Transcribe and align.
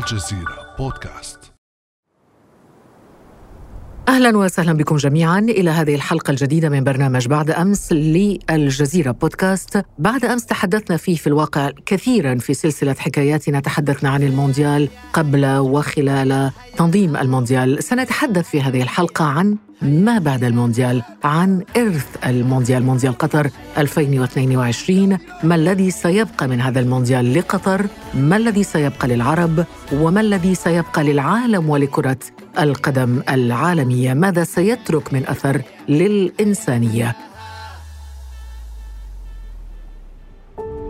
الجزيرة 0.00 0.74
بودكاست. 0.78 1.38
أهلا 4.08 4.38
وسهلا 4.38 4.72
بكم 4.72 4.96
جميعا 4.96 5.38
إلى 5.38 5.70
هذه 5.70 5.94
الحلقة 5.94 6.30
الجديدة 6.30 6.68
من 6.68 6.84
برنامج 6.84 7.28
بعد 7.28 7.50
أمس 7.50 7.92
للجزيرة 7.92 9.10
بودكاست، 9.10 9.84
بعد 9.98 10.24
أمس 10.24 10.46
تحدثنا 10.46 10.96
فيه 10.96 11.16
في 11.16 11.26
الواقع 11.26 11.70
كثيرا 11.86 12.34
في 12.34 12.54
سلسلة 12.54 12.94
حكاياتنا. 12.98 13.60
تحدثنا 13.60 14.10
عن 14.10 14.22
المونديال 14.22 14.88
قبل 15.12 15.46
وخلال 15.46 16.50
تنظيم 16.76 17.16
المونديال، 17.16 17.84
سنتحدث 17.84 18.50
في 18.50 18.62
هذه 18.62 18.82
الحلقة 18.82 19.24
عن 19.24 19.56
ما 19.82 20.18
بعد 20.18 20.44
المونديال 20.44 21.02
عن 21.24 21.64
إرث 21.76 22.06
المونديال 22.26 22.82
مونديال 22.82 23.18
قطر 23.18 23.50
2022 23.78 25.18
ما 25.42 25.54
الذي 25.54 25.90
سيبقى 25.90 26.48
من 26.48 26.60
هذا 26.60 26.80
المونديال 26.80 27.34
لقطر؟ 27.34 27.86
ما 28.14 28.36
الذي 28.36 28.62
سيبقى 28.62 29.08
للعرب؟ 29.08 29.64
وما 29.92 30.20
الذي 30.20 30.54
سيبقى 30.54 31.04
للعالم 31.04 31.70
ولكرة 31.70 32.16
القدم 32.58 33.22
العالمية؟ 33.30 34.14
ماذا 34.14 34.44
سيترك 34.44 35.14
من 35.14 35.26
أثر 35.26 35.62
للإنسانية؟ 35.88 37.16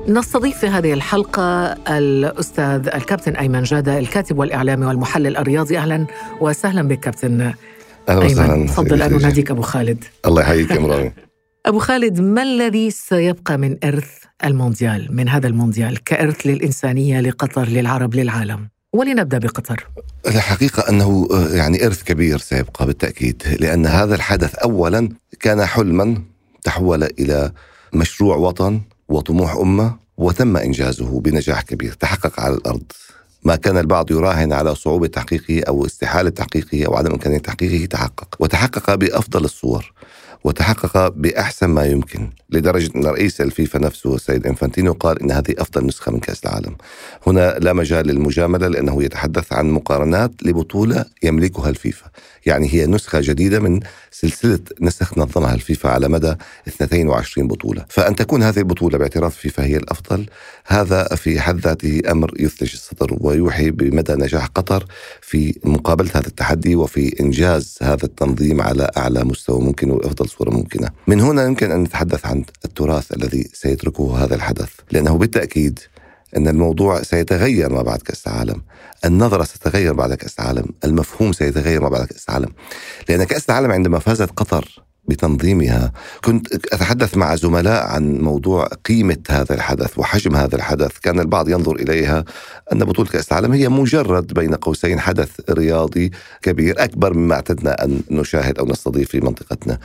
نستضيف 0.09 0.59
في 0.59 0.67
هذه 0.67 0.93
الحلقة 0.93 1.65
الأستاذ 1.98 2.89
الكابتن 2.95 3.37
أيمن 3.37 3.62
جادة 3.62 3.98
الكاتب 3.98 4.39
والإعلامي 4.39 4.87
والمحلل 4.87 5.37
الرياضي. 5.37 5.79
أهلا 5.79 6.07
وسهلا 6.41 6.83
بك 6.83 7.01
كابتن 7.01 7.53
أهلا 8.09 8.25
وسهلا. 8.27 8.67
تفضل 8.67 9.03
أن 9.03 9.13
نناديك 9.13 9.51
أبو 9.51 9.63
خالد. 9.63 10.05
الله 10.27 10.43
يحييك 10.43 10.71
يا 10.71 10.79
مرامي. 10.79 11.13
أبو 11.67 11.79
خالد 11.79 12.21
ما 12.21 12.43
الذي 12.43 12.91
سيبقى 12.91 13.59
من 13.59 13.77
إرث 13.85 14.11
المونديال 14.45 15.09
من 15.11 15.29
هذا 15.29 15.47
المونديال 15.47 16.05
كإرث 16.05 16.47
للإنسانية 16.47 17.21
لقطر 17.21 17.69
للعرب 17.69 18.15
للعالم؟ 18.15 18.69
ولنبدأ 18.93 19.39
بقطر. 19.39 19.89
الحقيقة 20.27 20.89
أنه 20.89 21.29
يعني 21.53 21.87
إرث 21.87 22.03
كبير 22.03 22.39
سيبقى 22.39 22.87
بالتأكيد 22.87 23.42
لأن 23.61 23.87
هذا 23.87 24.14
الحدث 24.14 24.55
أولا 24.55 25.09
كان 25.41 25.64
حلما 25.64 26.23
تحول 26.62 27.03
إلى 27.03 27.53
مشروع 27.95 28.37
وطن 28.37 28.81
وطموح 29.09 29.57
أمة 29.57 29.97
وتم 30.17 30.57
إنجازه 30.57 31.20
بنجاح 31.20 31.62
كبير. 31.62 31.92
تحقق 31.92 32.41
على 32.41 32.55
الأرض. 32.55 32.92
ما 33.44 33.56
كان 33.56 33.78
البعض 33.78 34.10
يراهن 34.10 34.52
على 34.52 34.74
صعوبة 34.74 35.06
تحقيقه 35.06 35.62
أو 35.69 35.86
استحالة 35.86 36.30
تحقيقه 36.30 36.86
أو 36.86 36.96
عدم 36.96 37.12
إمكانية 37.12 37.38
تحقيقه 37.38 37.86
تحقق. 37.86 38.36
وتحقق 38.38 38.94
بأفضل 38.94 39.44
الصور. 39.44 39.92
وتحقق 40.44 41.08
بأحسن 41.08 41.66
ما 41.66 41.84
يمكن. 41.86 42.30
لدرجة 42.50 42.91
أن 42.96 43.06
رئيس 43.06 43.41
الفيفا 43.41 43.78
نفسه 43.78 44.14
السيد 44.14 44.46
إنفانتينو 44.46 44.92
قال 44.92 45.22
إن 45.22 45.30
هذه 45.30 45.55
أفضل 45.58 45.86
نسخة 45.86 46.12
من 46.12 46.20
كأس 46.20 46.44
العالم. 46.44 46.77
هنا 47.27 47.58
لا 47.58 47.72
مجال 47.72 48.06
للمجاملة 48.06 48.68
لأنه 48.68 49.02
يتحدث 49.02 49.52
عن 49.52 49.70
مقارنات 49.70 50.30
لبطولة 50.42 51.05
يملكها 51.22 51.68
الفيفا. 51.68 52.06
يعني 52.46 52.74
هي 52.74 52.86
نسخة 52.86 53.20
جديدة 53.20 53.60
من 53.60 53.80
سلسلة 54.10 54.58
نسخ 54.80 55.19
نظمها 55.19 55.55
الفيفا 55.55 55.88
على 55.88 56.08
مدى 56.08 56.34
22 56.69 57.48
بطولة. 57.48 57.84
فأن 57.88 58.16
تكون 58.16 58.42
هذه 58.42 58.58
البطولة 58.58 58.98
باعتراف 58.98 59.36
الفيفا 59.36 59.64
هي 59.64 59.77
الأفضل 59.77 60.27
هذا 60.66 61.05
في 61.05 61.41
حد 61.41 61.58
ذاته 61.58 62.02
أمر 62.11 62.34
يثلج 62.41 62.72
الصدر 62.72 63.16
ويوحي 63.20 63.70
بمدى 63.70 64.12
نجاح 64.12 64.46
قطر 64.46 64.84
في 65.20 65.58
مقابلة 65.64 66.11
هذا 66.14 66.27
التحدي 66.27 66.77
وفي 66.77 67.20
إنجاز 67.20 67.78
هذا 67.83 68.05
التنظيم 68.05 68.61
على 68.61 68.91
أعلى 68.96 69.24
مستوى 69.24 69.61
ممكن 69.61 69.91
وأفضل 69.91 70.28
صورة 70.28 70.50
ممكنة. 70.50 70.88
من 71.06 71.20
هنا 71.20 71.44
يمكن 71.44 71.70
أن 71.70 71.83
نتحدث 71.83 72.27
عن 72.27 72.44
التراث 72.64 73.12
الذي 73.12 73.50
سيتركه 73.52 74.24
هذا 74.24 74.34
الحدث 74.34 74.70
لأنه 74.91 75.18
بالتأكيد 75.18 75.78
أن 76.36 76.48
الموضوع 76.48 77.03
سيتغير 77.03 77.73
ما 77.73 77.83
بعد 77.83 77.98
كأس 77.98 78.27
العالم. 78.27 78.62
النظرة 79.05 79.45
ستتغير 79.45 79.92
بعد 79.92 80.14
كأس 80.14 80.41
العالم. 80.41 80.67
المفهوم 80.84 81.33
سيتغير 81.33 81.81
ما 81.81 81.89
بعد 81.89 82.06
كأس 82.06 82.28
العالم. 82.28 82.53
لأن 83.09 83.25
كأس 83.25 83.50
العالم 83.50 83.70
عندما 83.70 83.98
فازت 83.98 84.31
قطر 84.31 84.83
بتنظيمها. 85.11 85.93
كنت 86.25 86.55
أتحدث 86.75 87.17
مع 87.17 87.35
زملاء 87.35 87.87
عن 87.87 88.19
موضوع 88.19 88.67
قيمة 88.67 89.23
هذا 89.29 89.55
الحدث 89.55 89.98
وحجم 89.98 90.37
هذا 90.37 90.57
الحدث. 90.57 90.98
كان 91.03 91.21
البعض 91.21 91.48
ينظر 91.48 91.77
إليها 91.77 92.25
أن 92.73 92.79
بطولة 92.79 93.09
كأس 93.09 93.33
العالم 93.33 93.53
هي 93.53 93.69
مجرد 93.69 94.35
بين 94.35 94.55
قوسين 94.55 95.01
حدث 95.01 95.31
رياضي 95.51 96.11
كبير 96.43 96.75
أكبر 96.85 97.15
مما 97.15 97.35
اعتدنا 97.35 97.85
أن 97.85 98.03
نشاهد 98.11 98.59
أو 98.59 98.67
نستضيف 98.67 99.09
في 99.09 99.21
منطقتنا. 99.21 99.79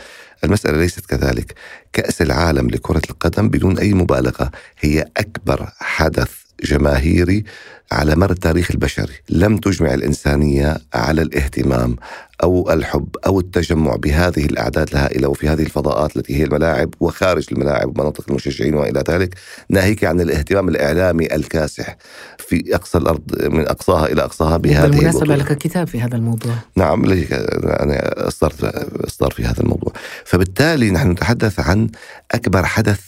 المسألة 0.44 0.78
ليست 0.78 1.06
كذلك. 1.06 1.54
كأس 1.94 2.22
العالم 2.22 2.68
لكرة 2.68 3.02
القدم 3.10 3.50
بدون 3.50 3.78
أي 3.78 3.94
مبالغة 3.94 4.52
هي 4.80 5.06
أكبر 5.18 5.70
حدث 5.80 6.45
جماهيري 6.64 7.44
على 7.92 8.16
مر 8.16 8.32
التاريخ 8.32 8.72
البشري. 8.72 9.14
لم 9.30 9.58
تجمع 9.58 9.94
الإنسانية 9.94 10.78
على 10.94 11.22
الاهتمام 11.22 11.96
أو 12.44 12.72
الحب 12.72 13.08
أو 13.26 13.40
التجمع 13.40 13.96
بهذه 13.96 14.46
الأعداد 14.46 14.90
الهائلة 14.90 15.28
وفي 15.28 15.50
هذه 15.50 15.64
الفضاءات 15.64 16.18
التي 16.18 16.40
هي 16.40 16.44
الملاعب 16.44 16.94
وخارج 17.00 17.48
الملاعب 17.52 17.88
ومناطق 17.88 18.26
المشجعين 18.30 18.74
وإلى 18.74 19.04
ذلك 19.10 19.36
ناهيك 19.70 20.04
عن 20.04 20.22
الاهتمام 20.22 20.70
الإعلامي 20.70 21.36
الكاسح 21.36 21.98
في 22.38 22.76
أقصى 22.76 22.98
الأرض 22.98 23.48
من 23.48 23.68
أقصاها 23.68 24.06
إلى 24.06 24.24
أقصاها 24.24 24.58
بهذه 24.58 24.90
بالمناسبة 24.90 25.36
لك 25.36 25.58
كتاب 25.58 25.88
في 25.88 26.02
هذا 26.02 26.16
الموضوع. 26.16 26.56
نعم 26.76 27.06
أنا 27.06 28.28
أصدرت 28.28 28.64
إصدار 29.08 29.32
في 29.32 29.46
هذا 29.46 29.60
الموضوع. 29.60 29.94
فبالتالي 30.26 30.92
نحن 30.92 31.12
نتحدث 31.12 31.60
عن 31.60 31.90
أكبر 32.32 32.66
حدث 32.66 33.00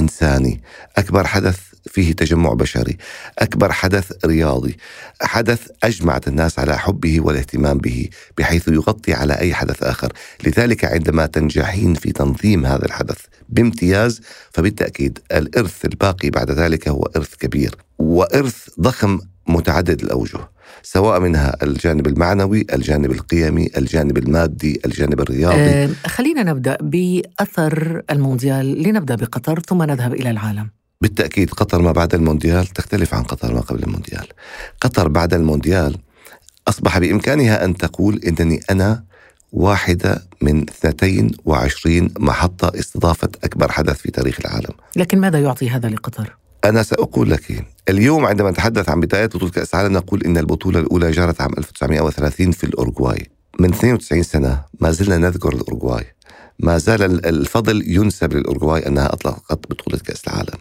إنساني 0.00 0.62
أكبر 0.96 1.26
حدث 1.26 1.58
فيه 1.86 2.12
تجمع 2.12 2.52
بشري. 2.52 2.96
أكبر 3.38 3.72
حدث 3.72 4.12
رياضي. 4.26 4.76
حدث 5.22 5.68
أجمعت 5.82 6.28
الناس 6.28 6.58
على 6.58 6.78
حبه 6.78 7.20
والاهتمام 7.20 7.78
به 7.78 8.08
بحيث 8.38 8.68
يغطي 8.68 9.14
على 9.14 9.38
أي 9.38 9.54
حدث 9.54 9.82
آخر. 9.82 10.12
لذلك 10.46 10.84
عندما 10.84 11.26
تنجحين 11.26 11.94
في 11.94 12.12
تنظيم 12.12 12.66
هذا 12.66 12.84
الحدث 12.86 13.18
بامتياز 13.48 14.20
فبالتأكيد 14.50 15.18
الإرث 15.32 15.84
الباقي 15.84 16.30
بعد 16.30 16.50
ذلك 16.50 16.88
هو 16.88 17.02
إرث 17.16 17.34
كبير 17.34 17.76
وإرث 17.98 18.68
ضخم 18.80 19.18
متعدد 19.48 20.02
الأوجه 20.02 20.38
سواء 20.82 21.20
منها 21.20 21.56
الجانب 21.62 22.06
المعنوي 22.06 22.66
الجانب 22.72 23.12
القيمي 23.12 23.70
الجانب 23.76 24.18
المادي 24.18 24.80
الجانب 24.84 25.20
الرياضي. 25.20 25.60
أه 25.60 25.88
خلينا 26.06 26.42
نبدأ 26.42 26.78
بأثر 26.80 28.02
المونديال. 28.10 28.82
لنبدأ 28.82 29.14
بقطر 29.14 29.60
ثم 29.60 29.82
نذهب 29.82 30.14
إلى 30.14 30.30
العالم. 30.30 30.70
بالتأكيد 31.10 31.50
قطر 31.50 31.82
ما 31.82 31.92
بعد 31.92 32.14
المونديال 32.14 32.66
تختلف 32.66 33.14
عن 33.14 33.22
قطر 33.22 33.54
ما 33.54 33.60
قبل 33.60 33.82
المونديال. 33.82 34.26
قطر 34.80 35.08
بعد 35.08 35.34
المونديال 35.34 35.96
أصبح 36.68 36.98
بإمكانها 36.98 37.64
أن 37.64 37.76
تقول 37.76 38.20
إنني 38.26 38.60
أنا 38.70 39.04
واحدة 39.52 40.22
من 40.42 40.62
22 40.62 42.10
محطة 42.18 42.78
استضافت 42.78 43.44
أكبر 43.44 43.72
حدث 43.72 43.96
في 43.98 44.10
تاريخ 44.10 44.38
العالم. 44.40 44.74
لكن 44.96 45.20
ماذا 45.20 45.40
يعطي 45.40 45.70
هذا 45.70 45.88
لقطر؟ 45.88 46.36
أنا 46.64 46.82
سأقول 46.82 47.30
لك 47.30 47.64
اليوم 47.88 48.26
عندما 48.26 48.50
نتحدث 48.50 48.88
عن 48.88 49.00
بداية 49.00 49.26
بطولة 49.26 49.50
كأس 49.50 49.74
العالم 49.74 49.92
نقول 49.92 50.22
إن 50.22 50.38
البطولة 50.38 50.80
الأولى 50.80 51.10
جرت 51.10 51.40
عام 51.40 51.50
1930 51.58 52.50
في 52.52 52.64
الأورجواي 52.64 53.30
من 53.60 53.68
92 53.70 54.22
سنة 54.22 54.64
ما 54.80 54.90
زلنا 54.90 55.18
نذكر 55.18 55.52
الأورجواي 55.52 56.04
ما 56.62 56.78
زال 56.78 57.26
الفضل 57.26 57.82
ينسب 57.86 58.32
للأورجواي 58.32 58.86
أنها 58.86 59.12
أطلقت 59.12 59.70
بطولة 59.70 59.98
كأس 59.98 60.24
العالم. 60.28 60.58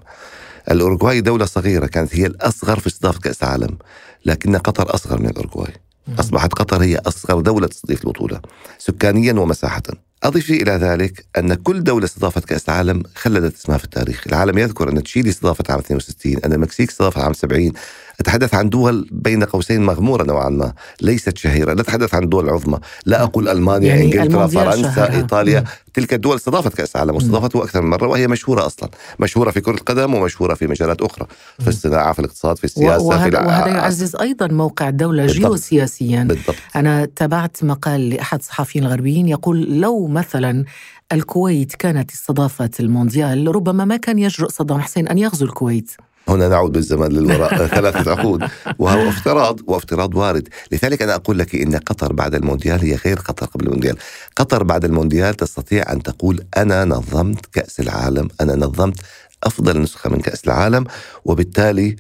الأورجواي 0.72 1.22
دولة 1.22 1.46
صغيرة 1.46 1.86
كانت 1.86 2.16
هي 2.16 2.26
الأصغر 2.26 2.80
في 2.80 2.88
استضافة 2.88 3.20
كأس 3.20 3.44
العالم 3.44 3.78
لكن 4.26 4.58
قطر 4.58 4.96
أصغر 4.96 5.20
من 5.20 5.30
الأورجواي 5.30 5.74
أصبحت 6.20 6.54
قطر 6.54 6.84
هي 6.84 6.98
أصغر 6.98 7.42
دولة 7.42 7.68
تستضيف 7.68 8.04
البطولة 8.04 8.42
سكانيا 8.78 9.34
ومساحة. 9.34 9.84
أضيفي 10.24 10.62
إلى 10.64 10.72
ذلك 10.72 11.26
أن 11.38 11.54
كل 11.54 11.84
دولة 11.84 12.06
استضافت 12.06 12.46
كأس 12.46 12.70
العالم 12.70 13.04
خلدت 13.16 13.56
اسمها 13.56 13.78
في 13.78 13.84
التاريخ. 13.84 14.24
العالم 14.28 14.58
يذكر 14.58 14.90
أن 14.90 15.04
تشيلي 15.04 15.30
استضافت 15.30 15.72
عام 15.72 15.80
62 15.80 16.38
أن 16.46 16.54
المكسيك 16.54 16.90
استضافت 16.90 17.18
عام 17.18 17.34
70 17.34 17.72
أتحدث 18.20 18.54
عن 18.54 18.70
دول 18.70 19.08
بين 19.12 19.44
قوسين 19.44 19.86
مغمورة 19.86 20.24
نوعا 20.24 20.50
ما 20.50 20.74
ليست 21.02 21.38
شهيرة 21.38 21.74
لا 21.74 21.82
أتحدث 21.82 22.16
عن 22.16 22.30
دول 22.30 22.50
عظمى 22.50 22.80
لا 23.06 23.24
أقول 23.24 23.50
ألمانيا 23.50 23.88
يعني 23.88 24.04
إنجلترا 24.04 24.48
فرنسا 24.48 24.96
شهرة. 24.96 25.16
إيطاليا 25.16 25.64
تلك 25.94 26.14
الدول 26.14 26.36
استضافت 26.36 26.74
كأس 26.74 26.96
العالم 26.96 27.16
واستضافته 27.16 27.64
أكثر 27.64 27.82
من 27.82 27.90
مرة 27.90 28.08
وهي 28.08 28.28
مشهورة 28.28 28.66
أصلا 28.66 28.90
مشهورة 29.20 29.52
في 29.52 29.62
كرة 29.62 29.76
القدم 29.76 30.14
ومشهورة 30.14 30.54
في 30.54 30.68
مجالات 30.68 31.02
أخرى 31.02 31.28
في 31.60 31.68
الصناعة 31.68 32.14
في 32.14 32.20
الاقتصاد 32.20 32.58
في 32.58 32.64
السياسة 32.64 33.04
وهذا, 33.04 33.40
في 33.40 33.46
وهذا 33.48 33.68
يعزز 33.68 34.16
أيضا 34.16 34.48
موقع 34.48 34.90
الدولة 34.90 35.26
بالضبط. 35.26 35.40
جيوسياسيا 35.42 36.24
بالضبط. 36.24 36.56
أنا 36.76 37.06
تابعت 37.06 37.64
مقال 37.64 38.10
لأحد 38.10 38.40
الصحفيين 38.40 38.86
الغربيين 38.86 39.28
يقول 39.28 39.80
لو 39.82 40.08
مثلا 40.08 40.66
الكويت 41.12 41.76
كانت 41.76 42.12
استضافت 42.12 42.80
المونديال 42.80 43.56
ربما 43.56 43.86
ما 43.86 43.98
كان 43.98 44.20
يجرؤ 44.20 44.50
صدام 44.50 44.80
حسين 44.80 45.08
أن 45.08 45.18
يغزو 45.18 45.46
الكويت 45.46 45.92
هنا 46.30 46.48
نعود 46.48 46.72
بالزمن 46.72 47.08
للوراء. 47.08 47.68
ثلاثة 47.76 48.12
عقود. 48.12 48.44
وهو 48.80 49.10
افتراض 49.10 49.60
وافتراض 49.68 50.16
وارد. 50.16 50.48
لذلك 50.72 51.02
أنا 51.02 51.16
أقول 51.16 51.40
لك 51.40 51.56
إن 51.56 51.76
قطر 51.76 52.14
بعد 52.14 52.36
المونديال 52.36 52.80
هي 52.82 52.96
غير 52.96 53.20
قطر 53.20 53.46
قبل 53.46 53.66
المونديال. 53.66 53.98
قطر 54.36 54.64
بعد 54.64 54.86
المونديال 54.86 55.34
تستطيع 55.36 55.92
أن 55.92 56.04
تقول 56.04 56.46
أنا 56.58 56.86
نظمت 56.86 57.46
كأس 57.46 57.80
العالم 57.80 58.28
أنا 58.42 58.56
نظمت 58.56 59.00
أفضل 59.44 59.82
نسخة 59.82 60.10
من 60.10 60.20
كأس 60.20 60.46
العالم 60.46 60.86
وبالتالي 61.26 61.96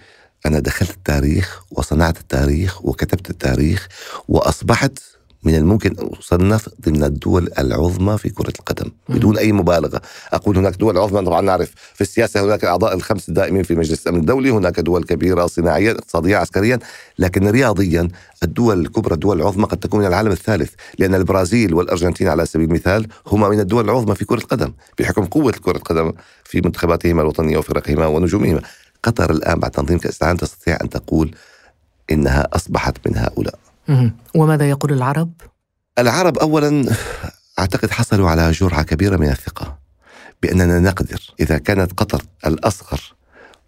أنا 0.46 0.60
دخلت 0.60 0.90
التاريخ 0.90 1.64
وصنعت 1.72 2.18
التاريخ 2.18 2.86
وكتبت 2.86 3.30
التاريخ 3.30 3.88
وأصبحت 4.28 5.00
من 5.44 5.56
الممكن 5.56 5.96
أن 6.00 6.08
أصنف 6.20 6.70
ضمن 6.86 7.04
الدول 7.04 7.50
العظمى 7.60 8.18
في 8.18 8.30
كرة 8.30 8.54
القدم 8.60 8.92
بدون 9.10 9.38
أي 9.38 9.52
مبالغة. 9.52 10.02
أقول 10.34 10.58
هناك 10.58 10.76
دول 10.76 10.98
عظمى 10.98 11.26
طبعا 11.26 11.42
نعرف 11.42 11.72
في 11.94 12.02
السياسة 12.02 12.44
هناك 12.46 12.66
أعضاء 12.66 12.94
الخمس 12.96 13.30
الدائمين 13.30 13.64
في 13.64 13.76
مجلس 13.76 14.04
الأمن 14.04 14.20
الدولي 14.20 14.50
هناك 14.50 14.80
دول 14.80 15.04
كبيرة 15.04 15.46
صناعيا 15.48 15.92
اقتصاديا 15.92 16.38
عسكريا 16.38 16.80
لكن 17.20 17.48
رياضيا 17.48 18.08
الدول 18.44 18.80
الكبرى 18.82 19.14
الدول 19.14 19.42
العظمى 19.42 19.66
قد 19.66 19.78
تكون 19.78 20.00
من 20.00 20.06
العالم 20.06 20.32
الثالث 20.32 20.74
لأن 21.00 21.16
البرازيل 21.16 21.74
والأرجنتين 21.74 22.28
على 22.28 22.46
سبيل 22.46 22.68
المثال 22.68 23.08
هما 23.28 23.50
من 23.50 23.60
الدول 23.60 23.86
العظمى 23.86 24.16
في 24.16 24.26
كرة 24.26 24.38
القدم 24.40 24.74
بحكم 25.00 25.26
قوة 25.26 25.52
كرة 25.52 25.78
القدم 25.78 26.14
في 26.44 26.62
منتخباتهما 26.62 27.22
الوطنية 27.22 27.58
وفرقهما 27.58 28.08
ونجومهما. 28.08 28.62
قطر 29.04 29.32
الآن 29.32 29.60
بعد 29.60 29.72
تنظيم 29.72 29.98
كأس 29.98 30.22
العالم 30.22 30.38
تستطيع 30.38 30.78
أن 30.82 30.90
تقول 30.90 31.36
إنها 32.12 32.48
أصبحت 32.54 33.08
من 33.08 33.18
هؤلاء. 33.18 33.69
وماذا 34.36 34.70
يقول 34.70 34.94
العرب؟ 34.94 35.32
العرب 36.00 36.38
اولا 36.38 36.96
أعتقد 37.60 37.92
حصلوا 37.92 38.30
على 38.30 38.52
جرعة 38.52 38.84
كبيرة 38.84 39.18
من 39.18 39.30
الثقة 39.30 39.78
بأننا 40.42 40.80
نقدر. 40.80 41.22
إذا 41.40 41.58
كانت 41.58 41.92
قطر 41.98 42.22
الأصغر 42.46 43.02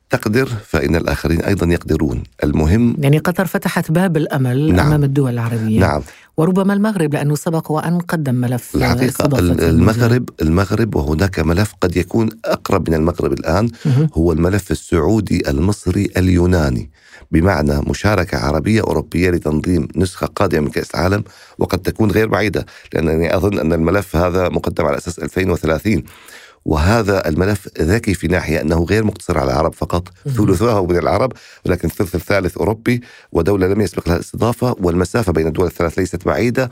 تقدر 0.09 0.45
فإن 0.45 0.95
الآخرين 0.95 1.41
أيضا 1.41 1.67
يقدرون. 1.67 2.23
المهم 2.43 2.95
يعني 2.99 3.17
قطر 3.17 3.45
فتحت 3.45 3.91
باب 3.91 4.17
الأمل 4.17 4.73
نعم. 4.73 4.87
أمام 4.87 5.03
الدول 5.03 5.33
العربية. 5.33 5.79
نعم. 5.79 6.01
وربما 6.37 6.73
المغرب 6.73 7.13
لأنه 7.13 7.35
سبق 7.35 7.71
وأن 7.71 7.99
قدم 7.99 8.35
ملف 8.35 8.75
الحقيقة 8.75 9.39
المغرب 9.39 10.29
المغرب 10.41 10.95
وهناك 10.95 11.39
ملف 11.39 11.73
قد 11.81 11.97
يكون 11.97 12.29
أقرب 12.45 12.89
من 12.89 12.95
المغرب 12.95 13.33
الآن 13.33 13.69
هو 14.13 14.31
الملف 14.31 14.71
السعودي 14.71 15.49
المصري 15.49 16.09
اليوناني. 16.17 16.91
بمعنى 17.31 17.81
مشاركة 17.87 18.37
عربية 18.37 18.81
أوروبية 18.81 19.29
لتنظيم 19.29 19.87
نسخة 19.95 20.27
قادمة 20.27 20.61
من 20.61 20.69
كأس 20.71 20.95
العالم 20.95 21.23
وقد 21.59 21.79
تكون 21.79 22.11
غير 22.11 22.27
بعيدة 22.27 22.65
لأنني 22.93 23.35
أظن 23.35 23.59
أن 23.59 23.73
الملف 23.73 24.15
هذا 24.15 24.49
مقدم 24.49 24.85
على 24.85 24.97
أساس 24.97 25.19
2030 25.19 26.03
وهذا 26.65 27.27
الملف 27.29 27.67
ذكي 27.81 28.13
في 28.13 28.27
ناحية 28.27 28.61
أنه 28.61 28.83
غير 28.83 29.03
مقتصر 29.03 29.37
على 29.37 29.51
العرب 29.51 29.73
فقط. 29.73 30.07
ثلثه 30.37 30.85
من 30.85 30.97
العرب 30.97 31.33
ولكن 31.65 31.87
الثلث 31.87 32.15
الثالث 32.15 32.57
أوروبي 32.57 33.01
ودولة 33.31 33.67
لم 33.67 33.81
يسبق 33.81 34.07
لها 34.07 34.15
الاستضافة 34.15 34.75
والمسافة 34.79 35.31
بين 35.31 35.47
الدول 35.47 35.65
الثلاث 35.67 35.99
ليست 35.99 36.25
بعيدة. 36.25 36.69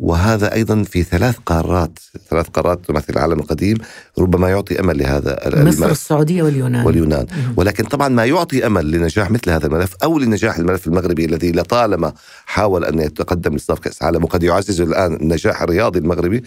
وهذا 0.00 0.54
أيضا 0.54 0.82
في 0.82 1.02
ثلاث 1.02 1.36
قارات 1.46 1.98
ثلاث 2.30 2.48
قارات 2.48 2.86
تمثل 2.88 3.12
العالم 3.12 3.40
القديم 3.40 3.76
ربما 4.18 4.50
يعطي 4.50 4.80
أمل 4.80 4.98
لهذا 4.98 5.38
مصر 5.46 5.90
السعودية 5.90 6.42
واليونان. 6.42 6.86
واليونان. 6.86 7.26
ولكن 7.56 7.84
طبعا 7.84 8.08
ما 8.08 8.24
يعطي 8.24 8.66
أمل 8.66 8.90
لنجاح 8.90 9.30
مثل 9.30 9.50
هذا 9.50 9.66
الملف 9.66 9.94
أو 10.02 10.18
لنجاح 10.18 10.56
الملف 10.58 10.86
المغربي 10.86 11.24
الذي 11.24 11.52
لطالما 11.52 12.12
حاول 12.46 12.84
أن 12.84 12.98
يتقدم 12.98 13.52
لاستضافة 13.52 13.80
كأس 13.80 14.02
العالم 14.02 14.24
وقد 14.24 14.42
يعزز 14.42 14.80
الآن 14.80 15.14
النجاح 15.14 15.62
الرياضي 15.62 15.98
المغربي 15.98 16.42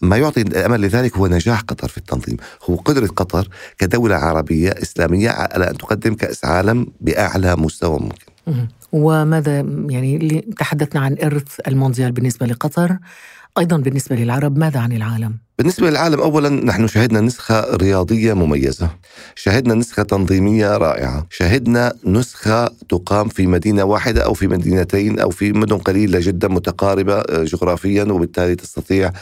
ما 0.00 0.16
يعطي 0.16 0.40
الأمل 0.40 0.80
لذلك 0.80 1.16
هو 1.16 1.26
نجاح 1.26 1.60
قطر 1.60 1.88
في 1.88 1.98
التنظيم، 1.98 2.36
هو 2.70 2.74
قدرة 2.74 3.06
قطر 3.06 3.48
كدولة 3.78 4.16
عربية 4.16 4.70
إسلامية 4.70 5.30
على 5.30 5.70
أن 5.70 5.78
تقدم 5.78 6.14
كأس 6.14 6.44
عالم 6.44 6.86
بأعلى 7.00 7.56
مستوى 7.56 7.98
ممكن. 7.98 8.26
وماذا 8.92 9.60
يعني 9.88 10.44
تحدثنا 10.58 11.00
عن 11.00 11.16
إرث 11.24 11.60
المونديال 11.68 12.12
بالنسبة 12.12 12.46
لقطر، 12.46 12.98
أيضا 13.58 13.76
بالنسبة 13.76 14.16
للعرب 14.16 14.58
ماذا 14.58 14.80
عن 14.80 14.92
العالم؟ 14.92 15.36
بالنسبة 15.58 15.90
للعالم 15.90 16.20
أولا 16.20 16.48
نحن 16.48 16.86
شهدنا 16.86 17.20
نسخة 17.20 17.76
رياضية 17.76 18.32
مميزة 18.32 18.90
شهدنا 19.34 19.74
نسخة 19.74 20.02
تنظيمية 20.02 20.76
رائعة 20.76 21.26
شهدنا 21.30 21.92
نسخة 22.04 22.66
تقام 22.88 23.28
في 23.28 23.46
مدينة 23.46 23.84
واحدة 23.84 24.24
أو 24.24 24.34
في 24.34 24.46
مدينتين 24.46 25.18
أو 25.18 25.30
في 25.30 25.52
مدن 25.52 25.78
قليلة 25.78 26.20
جدا 26.20 26.48
متقاربة 26.48 27.22
جغرافيا 27.44 28.04
وبالتالي 28.04 28.54
تستطيع 28.54 29.12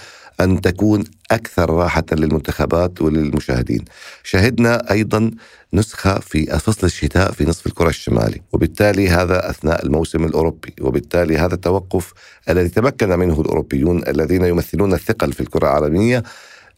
أن 0.41 0.61
تكون 0.61 1.05
أكثر 1.31 1.71
راحة 1.71 2.05
للمنتخبات 2.12 3.03
وللمشاهدين. 3.03 3.85
شهدنا 4.23 4.91
أيضا 4.91 5.31
نسخة 5.75 6.19
في 6.19 6.47
فصل 6.47 6.87
الشتاء 6.87 7.33
في 7.33 7.44
نصف 7.44 7.67
الكرة 7.67 7.88
الشمالي 7.88 8.43
وبالتالي 8.53 9.09
هذا 9.09 9.50
أثناء 9.50 9.87
الموسم 9.87 10.25
الأوروبي 10.25 10.75
وبالتالي 10.81 11.38
هذا 11.38 11.55
التوقف 11.55 12.12
الذي 12.49 12.69
تمكن 12.69 13.19
منه 13.19 13.41
الأوروبيون 13.41 14.09
الذين 14.09 14.44
يمثلون 14.44 14.93
الثقل 14.93 15.33
في 15.33 15.41
الكرة 15.41 15.67
العالمية 15.67 16.23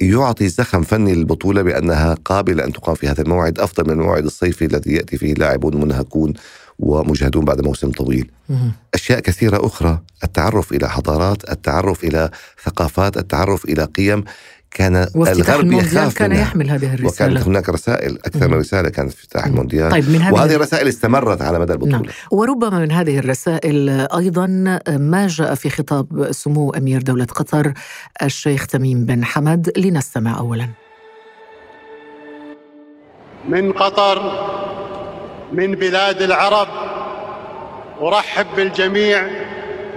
يعطي 0.01 0.49
زخم 0.49 0.83
فني 0.83 1.15
للبطولة 1.15 1.63
بأنها 1.63 2.15
قابلة 2.25 2.65
أن 2.65 2.73
تقام 2.73 2.95
في 2.95 3.09
هذا 3.09 3.23
الموعد 3.23 3.61
أفضل 3.61 3.85
من 3.85 4.01
الموعد 4.01 4.25
الصيفي 4.25 4.65
الذي 4.65 4.93
يأتي 4.93 5.17
فيه 5.17 5.35
لاعبون 5.35 5.81
منهكون 5.81 6.33
ومجهدون 6.79 7.45
بعد 7.45 7.61
موسم 7.61 7.91
طويل. 7.91 8.31
أشياء 8.95 9.21
كثيرة 9.21 9.67
أخرى 9.67 9.99
التعرف 10.25 10.73
إلى 10.73 10.89
حضارات 10.89 11.51
التعرف 11.51 12.05
إلى 12.05 12.31
ثقافات 12.65 13.17
التعرف 13.17 13.65
إلى 13.65 13.85
قيم 13.85 14.25
كان 14.71 14.97
الغرب 15.17 15.73
يخاف 15.73 16.15
كان 16.15 16.31
منها. 16.31 16.43
يحمل 16.43 16.71
هذه 16.71 16.95
الرسالة. 16.95 17.33
وكانت 17.33 17.49
هناك 17.49 17.69
رسائل 17.69 18.19
أكثر 18.25 18.49
من 18.49 18.55
رسالة 18.55 18.89
كانت 18.89 19.13
في 19.13 19.25
افتتاح 19.25 19.47
المونديال. 19.47 19.91
طيب 19.91 20.11
من 20.11 20.23
هذه 20.23 20.35
وهذه 20.35 20.55
الرسائل 20.55 20.89
استمرت 20.89 21.43
على 21.43 21.59
مدى 21.59 21.73
البطولة. 21.73 21.99
نعم. 21.99 22.07
وربما 22.31 22.79
من 22.79 22.93
هذه 22.93 23.19
الرسائل 23.19 23.89
أيضا 23.91 24.47
ما 24.89 25.27
جاء 25.27 25.55
في 25.55 25.71
خطاب 25.71 26.33
سمو 26.33 26.71
أمير 26.71 27.03
دولة 27.03 27.25
قطر 27.25 27.73
الشيخ 28.23 28.67
تميم 28.67 29.05
بن 29.05 29.25
حمد 29.25 29.73
لنستمع 29.79 30.39
أولا. 30.39 30.69
من 33.49 33.73
قطر 33.73 34.19
من 35.53 35.75
بلاد 35.75 36.23
العرب. 36.23 36.69
أرحب 38.03 38.47
بالجميع 38.57 39.29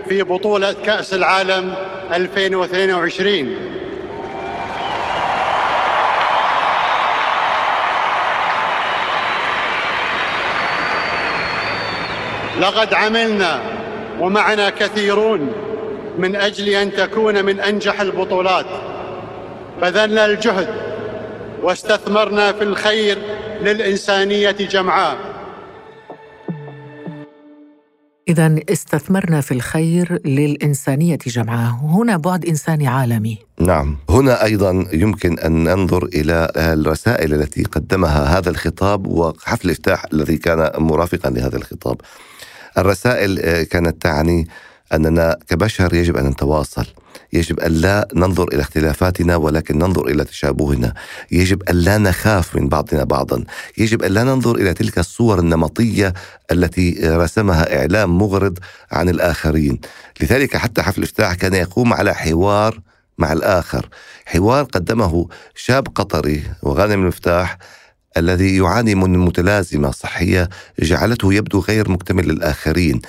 في 0.10 0.24
بطولة 0.24 0.76
كأس 0.86 1.14
العالم 1.14 1.74
2022 2.14 3.56
لقد 12.60 12.94
عملنا 12.94 13.62
ومعنا 14.20 14.70
كثيرون 14.70 15.54
من 16.18 16.36
أجل 16.36 16.70
أن 16.70 16.92
تكون 16.94 17.46
من 17.46 17.60
أنجح 17.60 18.02
البطولات. 18.02 18.66
بذلنا 19.82 20.26
الجهد 20.26 20.68
واستثمرنا 21.62 22.52
في 22.52 22.64
الخير 22.64 23.18
للإنسانية 23.62 24.52
جمعاء. 24.52 25.31
إذا 28.28 28.56
استثمرنا 28.70 29.42
في 29.42 29.54
الخير 29.54 30.22
للإنسانية 30.26 31.18
جمعاء. 31.28 31.72
هنا 31.72 32.18
بعد 32.18 32.46
إنساني 32.46 32.88
عالمي. 32.88 33.38
نعم. 33.60 33.98
هنا 34.10 34.44
أيضا 34.44 34.88
يمكن 34.94 35.40
أن 35.40 35.64
ننظر 35.64 36.06
إلى 36.06 36.52
الرسائل 36.58 37.34
التي 37.34 37.64
قدمها 37.64 38.38
هذا 38.38 38.50
الخطاب 38.50 39.08
وحفل 39.08 39.66
الإفتتاح 39.66 40.06
الذي 40.14 40.38
كان 40.38 40.72
مرافقا 40.78 41.30
لهذا 41.30 41.58
الخطاب. 41.58 42.02
الرسائل 42.78 43.64
كانت 43.64 44.02
تعني 44.02 44.48
أننا 44.94 45.38
كبشر 45.48 45.94
يجب 45.94 46.18
أن 46.18 46.28
نتواصل. 46.28 46.86
يجب 47.34 47.60
أن 47.60 47.72
لا 47.72 48.08
ننظر 48.14 48.48
إلى 48.48 48.62
اختلافاتنا 48.62 49.36
ولكن 49.36 49.78
ننظر 49.78 50.08
إلى 50.08 50.24
تشابهنا. 50.24 50.94
يجب 51.32 51.64
أن 51.64 51.76
لا 51.76 51.98
نخاف 51.98 52.56
من 52.56 52.70
بعضنا 52.70 53.04
بعضا. 53.04 53.44
يجب 53.78 54.04
أن 54.04 54.12
لا 54.12 54.24
ننظر 54.24 54.56
إلى 54.56 54.74
تلك 54.74 54.98
الصور 55.00 55.40
النمطية 55.40 56.14
التي 56.52 57.00
رسمها 57.04 57.80
إعلام 57.80 58.18
مغرض 58.18 58.60
عن 58.92 59.10
الآخرين. 59.10 59.80
لذلك 60.22 60.58
حتى 60.58 60.82
حفل 60.82 60.98
الافتتاح 60.98 61.34
كان 61.34 61.54
يقوم 61.54 61.94
على 61.94 62.16
حوار 62.16 62.80
مع 63.18 63.34
الآخر. 63.34 63.90
حوار 64.26 64.64
قدمه 64.64 65.28
شاب 65.56 65.88
قطري 65.96 66.44
وغانم 66.64 67.02
المفتاح 67.02 67.58
الذي 68.18 68.58
يعاني 68.58 68.96
من 68.96 69.20
متلازمة 69.20 69.92
صحية 69.92 70.50
جعلته 70.80 71.34
يبدو 71.34 71.60
غير 71.60 71.92
مكتمل 71.92 72.28
للآخرين. 72.28 73.02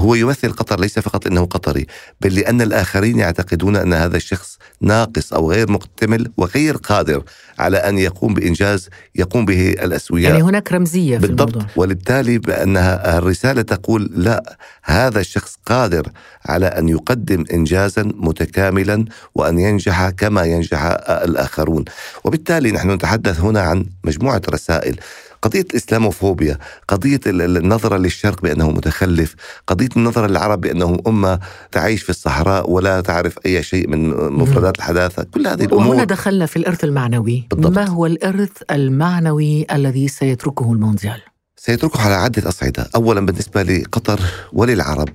هو 0.00 0.14
يمثل 0.14 0.52
قطر 0.52 0.80
ليس 0.80 0.98
فقط 0.98 1.26
إنه 1.26 1.46
قطري 1.46 1.86
بل 2.20 2.34
لأن 2.34 2.62
الآخرين 2.62 3.18
يعتقدون 3.18 3.76
أن 3.76 3.92
هذا 3.92 4.16
الشخص 4.16 4.58
ناقص 4.80 5.32
أو 5.32 5.50
غير 5.52 5.70
مكتمل 5.70 6.32
وغير 6.36 6.76
قادر 6.76 7.22
على 7.58 7.76
أن 7.76 7.98
يقوم 7.98 8.34
بإنجاز 8.34 8.88
يقوم 9.14 9.44
به 9.44 9.70
الأسوياء. 9.70 10.32
يعني 10.32 10.42
هناك 10.44 10.72
رمزية 10.72 11.18
في 11.18 11.26
بالضبط. 11.26 11.48
الموضوع. 11.48 11.70
وللتالي 11.76 12.38
بأنها 12.38 13.18
الرسالة 13.18 13.62
تقول 13.62 14.10
لا 14.14 14.56
هذا 14.82 15.20
الشخص 15.20 15.58
قادر 15.66 16.08
على 16.46 16.66
أن 16.66 16.88
يقدم 16.88 17.44
انجازا 17.52 18.02
متكاملا 18.02 19.04
وأن 19.34 19.58
ينجح 19.58 20.10
كما 20.10 20.44
ينجح 20.44 20.82
الآخرون. 21.08 21.84
وبالتالي 22.24 22.72
نحن 22.72 22.90
نتحدث 22.90 23.40
هنا 23.40 23.60
عن 23.60 23.86
مجموعة 24.04 24.42
رسائل. 24.50 24.96
قضية 25.42 25.60
الإسلاموفوبيا 25.60 26.58
قضية 26.88 27.20
النظرة 27.26 27.96
للشرق 27.96 28.42
بأنه 28.42 28.70
متخلف 28.70 29.34
قضية 29.66 29.88
النظرة 29.96 30.26
للعرب 30.26 30.60
بأنه 30.60 30.98
أمة 31.06 31.40
تعيش 31.72 32.02
في 32.02 32.10
الصحراء 32.10 32.70
ولا 32.70 33.00
تعرف 33.00 33.38
أي 33.46 33.62
شيء 33.62 33.88
من 33.88 34.08
مفردات 34.32 34.78
الحداثة. 34.78 35.22
كل 35.22 35.46
هذه 35.46 35.64
الأمور. 35.64 35.86
وهنا 35.86 36.04
دخلنا 36.04 36.46
في 36.46 36.56
الإرث 36.56 36.84
المعنوي. 36.84 37.45
بالضبط. 37.50 37.78
ما 37.78 37.88
هو 37.88 38.06
الإرث 38.06 38.62
المعنوي 38.70 39.66
الذي 39.72 40.08
سيتركه 40.08 40.72
المونديال؟ 40.72 41.22
سيتركه 41.56 42.00
على 42.00 42.14
عدة 42.14 42.48
أصعدة 42.48 42.88
أولا 42.94 43.26
بالنسبة 43.26 43.62
لقطر 43.62 44.20
وللعرب 44.52 45.08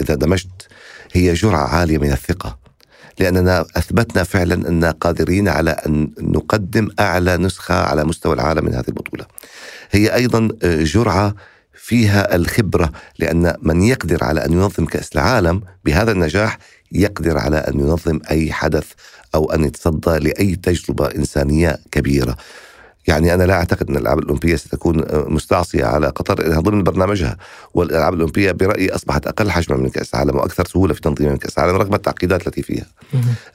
إذا 0.00 0.14
دمجت 0.14 0.68
هي 1.12 1.32
جرعة 1.32 1.66
عالية 1.66 1.98
من 1.98 2.12
الثقة 2.12 2.58
لأننا 3.18 3.66
أثبتنا 3.76 4.22
فعلا 4.24 4.68
أننا 4.68 4.90
قادرين 4.90 5.48
على 5.48 5.70
أن 5.70 6.10
نقدم 6.18 6.88
أعلى 7.00 7.36
نسخة 7.36 7.74
على 7.74 8.04
مستوى 8.04 8.34
العالم 8.34 8.64
من 8.64 8.74
هذه 8.74 8.88
البطولة 8.88 9.26
هي 9.90 10.14
أيضا 10.14 10.48
جرعة 10.64 11.34
فيها 11.74 12.36
الخبرة 12.36 12.92
لأن 13.18 13.54
من 13.62 13.82
يقدر 13.82 14.24
على 14.24 14.44
أن 14.44 14.52
ينظم 14.52 14.84
كأس 14.84 15.12
العالم 15.14 15.62
بهذا 15.84 16.12
النجاح 16.12 16.58
يقدر 16.92 17.38
على 17.38 17.56
أن 17.56 17.80
ينظم 17.80 18.20
أي 18.30 18.52
حدث 18.52 18.92
أو 19.36 19.52
أن 19.52 19.64
يتصدى 19.64 20.18
لأي 20.18 20.56
تجربة 20.56 21.06
إنسانية 21.06 21.78
كبيرة. 21.92 22.36
يعني 23.08 23.34
أنا 23.34 23.44
لا 23.44 23.54
أعتقد 23.54 23.90
أن 23.90 23.96
الألعاب 23.96 24.18
الأولمبية 24.18 24.56
ستكون 24.56 25.04
مستعصية 25.12 25.84
على 25.84 26.06
قطر 26.06 26.46
انها 26.46 26.60
ضمن 26.60 26.82
برنامجها. 26.82 27.36
والألعاب 27.74 28.14
الأولمبية 28.14 28.52
برأيي 28.52 28.94
أصبحت 28.94 29.26
أقل 29.26 29.50
حجما 29.50 29.76
من 29.76 29.88
كأس 29.88 30.14
العالم 30.14 30.36
وأكثر 30.36 30.64
سهولة 30.66 30.94
في 30.94 31.00
تنظيم 31.00 31.30
من 31.30 31.36
كأس 31.36 31.58
العالم 31.58 31.76
رغم 31.76 31.94
التعقيدات 31.94 32.46
التي 32.46 32.62
فيها. 32.62 32.86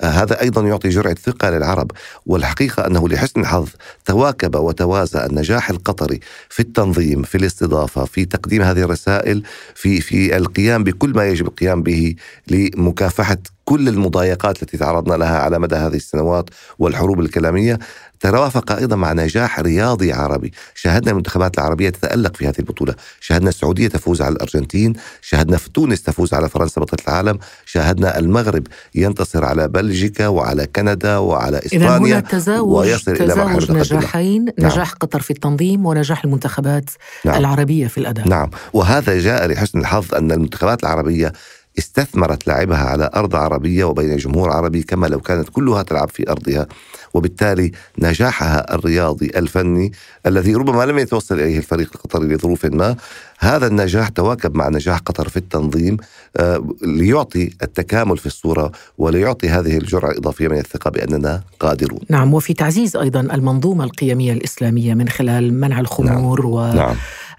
آه 0.02 0.06
هذا 0.06 0.42
أيضا 0.42 0.62
يعطي 0.62 0.90
جرعة 0.90 1.16
ثقة 1.26 1.50
للعرب 1.50 1.92
والحقيقة 2.26 2.88
أنه 2.88 3.10
لحسن 3.10 3.42
الحظ 3.42 3.70
تواكب 4.06 4.56
وتوازى 4.56 5.26
النجاح 5.26 5.70
القطري 5.70 6.20
في 6.50 6.60
التنظيم 6.60 7.24
في 7.24 7.38
الاستضافة 7.38 8.06
في 8.06 8.26
تقديم 8.26 8.62
هذه 8.62 8.82
الرسائل 8.82 9.44
في 9.76 10.02
في 10.02 10.38
القيام 10.38 10.84
بكل 10.84 11.10
ما 11.10 11.30
يجب 11.30 11.48
القيام 11.48 11.84
به 11.84 12.16
لمكافحة 12.48 13.38
كل 13.72 13.88
المضايقات 13.88 14.64
التي 14.64 14.78
تعرضنا 14.78 15.16
لها 15.16 15.40
على 15.40 15.60
مدى 15.60 15.76
هذه 15.76 15.96
السنوات 15.96 16.50
والحروب 16.80 17.20
الكلامية 17.20 17.80
ترافق 18.20 18.72
أيضا 18.72 18.96
مع 18.96 19.14
نجاح 19.14 19.60
رياضي 19.60 20.14
عربي، 20.14 20.54
شاهدنا 20.76 21.12
المنتخبات 21.12 21.58
العربية 21.58 21.90
تتألق 21.90 22.36
في 22.36 22.48
هذه 22.48 22.60
البطولة، 22.60 22.96
شاهدنا 23.20 23.50
السعودية 23.50 23.88
تفوز 23.88 24.22
على 24.22 24.34
الأرجنتين، 24.36 24.94
شاهدنا 25.22 25.58
في 25.58 25.70
تونس 25.70 26.04
تفوز 26.04 26.34
على 26.34 26.50
فرنسا 26.50 26.82
بطلة 26.82 27.00
العالم، 27.08 27.40
شاهدنا 27.66 28.20
المغرب 28.20 28.68
ينتصر 28.96 29.46
على 29.46 29.68
بلجيكا 29.68 30.28
وعلى 30.28 30.68
كندا 30.68 31.18
وعلى 31.18 31.58
إسبانيا 31.58 31.98
إذا 31.98 31.98
هنا 31.98 32.20
تزاوج 32.20 32.88
ويصل 32.88 33.18
تزاوج 33.18 33.72
إلى 33.72 33.80
نجاحين، 33.80 34.46
نعم. 34.60 34.72
نجاح 34.72 34.92
قطر 34.92 35.20
في 35.20 35.32
التنظيم 35.32 35.86
ونجاح 35.86 36.24
المنتخبات 36.24 36.90
نعم. 37.26 37.36
العربية 37.36 37.88
في 37.88 37.98
الأداء. 37.98 38.28
نعم، 38.28 38.50
وهذا 38.74 39.20
جاء 39.20 39.48
لحسن 39.48 39.80
الحظ 39.80 40.16
أن 40.16 40.32
المنتخبات 40.32 40.84
العربية 40.84 41.34
استثمرت 41.78 42.48
لاعبها 42.48 42.84
على 42.84 43.10
أرض 43.16 43.36
عربية 43.36 43.84
وبين 43.84 44.18
جمهور 44.18 44.50
عربي 44.50 44.84
كما 44.84 45.08
لو 45.08 45.20
كانت 45.20 45.50
كلها 45.50 45.84
تلعب 45.84 46.10
في 46.10 46.32
أرضها 46.32 46.68
وبالتالي 47.14 47.72
نجاحها 48.00 48.76
الرياضي 48.76 49.32
الفني 49.36 49.92
الذي 50.26 50.56
ربما 50.56 50.86
لم 50.86 50.98
يتوصل 50.98 51.36
إليه 51.36 51.58
الفريق 51.58 51.90
القطري 51.96 52.28
لظروف 52.28 52.66
ما 52.66 52.96
هذا 53.40 53.68
النجاح 53.68 54.08
تواكب 54.10 54.56
مع 54.56 54.70
نجاح 54.70 54.98
قطر 54.98 55.30
في 55.30 55.38
التنظيم 55.38 55.98
آه، 56.38 56.76
ليعطي 56.82 57.50
التكامل 57.64 58.18
في 58.18 58.26
الصورة 58.26 58.72
وليعطي 58.98 59.50
هذه 59.50 59.78
الجرعة 59.78 60.12
الإضافية 60.12 60.48
من 60.48 60.58
الثقة 60.58 60.90
بأننا 60.90 61.42
قادرون. 61.60 62.00
نعم 62.10 62.34
وفي 62.34 62.54
تعزيز 62.54 62.96
أيضا 62.96 63.20
المنظومة 63.20 63.84
القيمية 63.84 64.34
الإسلامية 64.34 64.94
من 64.94 65.10
خلال 65.10 65.54
منع 65.54 65.80
الخمور 65.80 66.42
نعم. 66.42 66.52
و 66.52 66.74
نعم. 66.74 66.96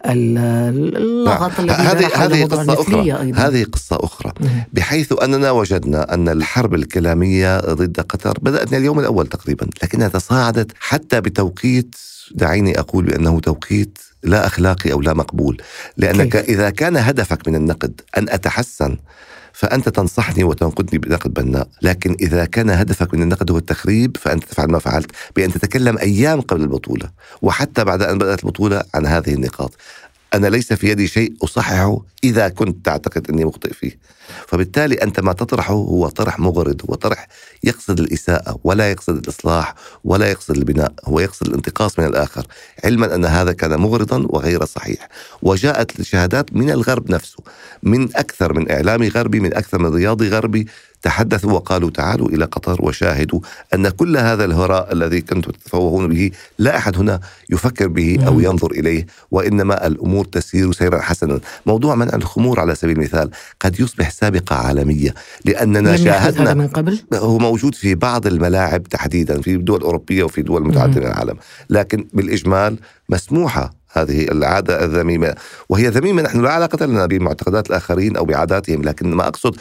اللغط 0.06 1.60
نعم. 1.60 1.80
هذه 1.80 2.10
هذه 2.14 2.44
قصة 2.44 2.72
أخرى 2.72 3.00
أيضا. 3.20 3.38
هذه 3.38 3.64
قصة 3.64 3.98
أخرى 4.00 4.32
بحيث 4.72 5.12
أننا 5.22 5.50
وجدنا 5.50 6.14
أن 6.14 6.28
الحرب 6.28 6.74
الكلامية 6.74 7.60
ضد 7.60 8.00
قطر 8.00 8.38
بدأت 8.42 8.72
من 8.72 8.78
اليوم 8.78 9.00
الأول 9.00 9.26
تقريبا 9.26 9.66
لكنها 9.82 10.08
تصاعدت 10.08 10.72
حتى 10.80 11.20
بتوقيت 11.20 11.96
دعيني 12.34 12.78
أقول 12.78 13.04
بأنه 13.04 13.40
توقيت 13.40 13.98
لا 14.22 14.46
أخلاقي 14.46 14.92
أو 14.92 15.00
لا 15.00 15.14
مقبول 15.14 15.62
لأنك 15.96 16.28
كيف. 16.28 16.48
إذا 16.48 16.70
كان 16.70 16.96
هدفك 16.96 17.48
من 17.48 17.54
النقد 17.54 18.00
أن 18.18 18.28
أتحسن 18.28 18.96
فأنت 19.52 19.88
تنصحني 19.88 20.44
وتنقدني 20.44 20.98
بنقد 20.98 21.34
بناء. 21.34 21.68
لكن 21.82 22.16
إذا 22.20 22.44
كان 22.44 22.70
هدفك 22.70 23.14
من 23.14 23.22
النقد 23.22 23.50
هو 23.50 23.58
التخريب 23.58 24.16
فأنت 24.16 24.44
تفعل 24.44 24.66
ما 24.66 24.78
فعلت 24.78 25.10
بأن 25.36 25.52
تتكلم 25.52 25.98
أيام 25.98 26.40
قبل 26.40 26.62
البطولة. 26.62 27.10
وحتى 27.42 27.84
بعد 27.84 28.02
أن 28.02 28.18
بدأت 28.18 28.44
البطولة 28.44 28.82
عن 28.94 29.06
هذه 29.06 29.34
النقاط. 29.34 29.72
أنا 30.34 30.46
ليس 30.46 30.72
في 30.72 30.90
يدي 30.90 31.08
شيء 31.08 31.34
أصححه 31.44 31.98
إذا 32.24 32.48
كنت 32.48 32.86
تعتقد 32.86 33.30
أني 33.30 33.44
مخطئ 33.44 33.72
فيه. 33.72 33.98
فبالتالي 34.46 34.94
أنت 34.94 35.20
ما 35.20 35.32
تطرحه 35.32 35.74
هو 35.74 36.08
طرح 36.08 36.38
مغرض 36.38 36.82
هو 36.90 36.94
طرح 36.94 37.28
يقصد 37.64 38.00
الإساءة 38.00 38.60
ولا 38.64 38.90
يقصد 38.90 39.16
الإصلاح 39.16 39.74
ولا 40.04 40.30
يقصد 40.30 40.56
البناء 40.56 40.92
هو 41.04 41.20
يقصد 41.20 41.46
الانتقاص 41.46 41.98
من 41.98 42.04
الآخر. 42.04 42.46
علما 42.84 43.14
أن 43.14 43.24
هذا 43.24 43.52
كان 43.52 43.80
مغرضا 43.80 44.26
وغير 44.28 44.64
صحيح. 44.64 45.08
وجاءت 45.42 46.00
الشهادات 46.00 46.52
من 46.56 46.70
الغرب 46.70 47.10
نفسه 47.10 47.38
من 47.82 48.16
أكثر 48.16 48.52
من 48.52 48.70
إعلامي 48.70 49.08
غربي 49.08 49.40
من 49.40 49.54
أكثر 49.54 49.78
من 49.78 49.94
رياضي 49.94 50.28
غربي. 50.28 50.66
تحدثوا 51.02 51.52
وقالوا 51.52 51.90
تعالوا 51.90 52.28
إلى 52.28 52.44
قطر 52.44 52.82
وشاهدوا 52.82 53.40
أن 53.74 53.88
كل 53.88 54.16
هذا 54.16 54.44
الهراء 54.44 54.92
الذي 54.92 55.20
كنتم 55.20 55.50
تتفوهون 55.50 56.08
به 56.08 56.30
لا 56.58 56.76
أحد 56.76 56.96
هنا 56.96 57.20
يفكر 57.50 57.88
به 57.88 58.18
أو 58.26 58.40
نعم. 58.40 58.44
ينظر 58.44 58.70
إليه 58.70 59.06
وإنما 59.30 59.86
الأمور 59.86 60.24
تسير 60.24 60.72
سيرا 60.72 61.00
حسنا، 61.00 61.40
موضوع 61.66 61.94
منع 61.94 62.14
الخمور 62.14 62.60
على 62.60 62.74
سبيل 62.74 62.96
المثال 62.96 63.30
قد 63.60 63.80
يصبح 63.80 64.10
سابقة 64.10 64.56
عالمية 64.56 65.14
لأننا 65.44 65.96
شاهدنا 65.96 66.50
هذا 66.50 66.54
من 66.54 66.68
قبل؟ 66.68 66.98
هو 67.14 67.38
موجود 67.38 67.74
في 67.74 67.94
بعض 67.94 68.26
الملاعب 68.26 68.82
تحديدا 68.82 69.40
في 69.40 69.56
دول 69.56 69.80
أوروبية 69.82 70.24
وفي 70.24 70.42
دول 70.42 70.68
متعددة 70.68 71.00
من 71.00 71.06
العالم، 71.06 71.36
لكن 71.70 72.06
بالإجمال 72.12 72.78
مسموحة 73.08 73.82
هذه 73.92 74.24
العادة 74.24 74.84
الذميمة 74.84 75.34
وهي 75.68 75.88
ذميمة 75.88 76.22
نحن 76.22 76.40
لا 76.42 76.52
علاقة 76.52 76.86
لنا 76.86 77.06
بمعتقدات 77.06 77.70
الآخرين 77.70 78.16
أو 78.16 78.24
بعاداتهم 78.24 78.82
لكن 78.82 79.14
ما 79.14 79.28
أقصد 79.28 79.56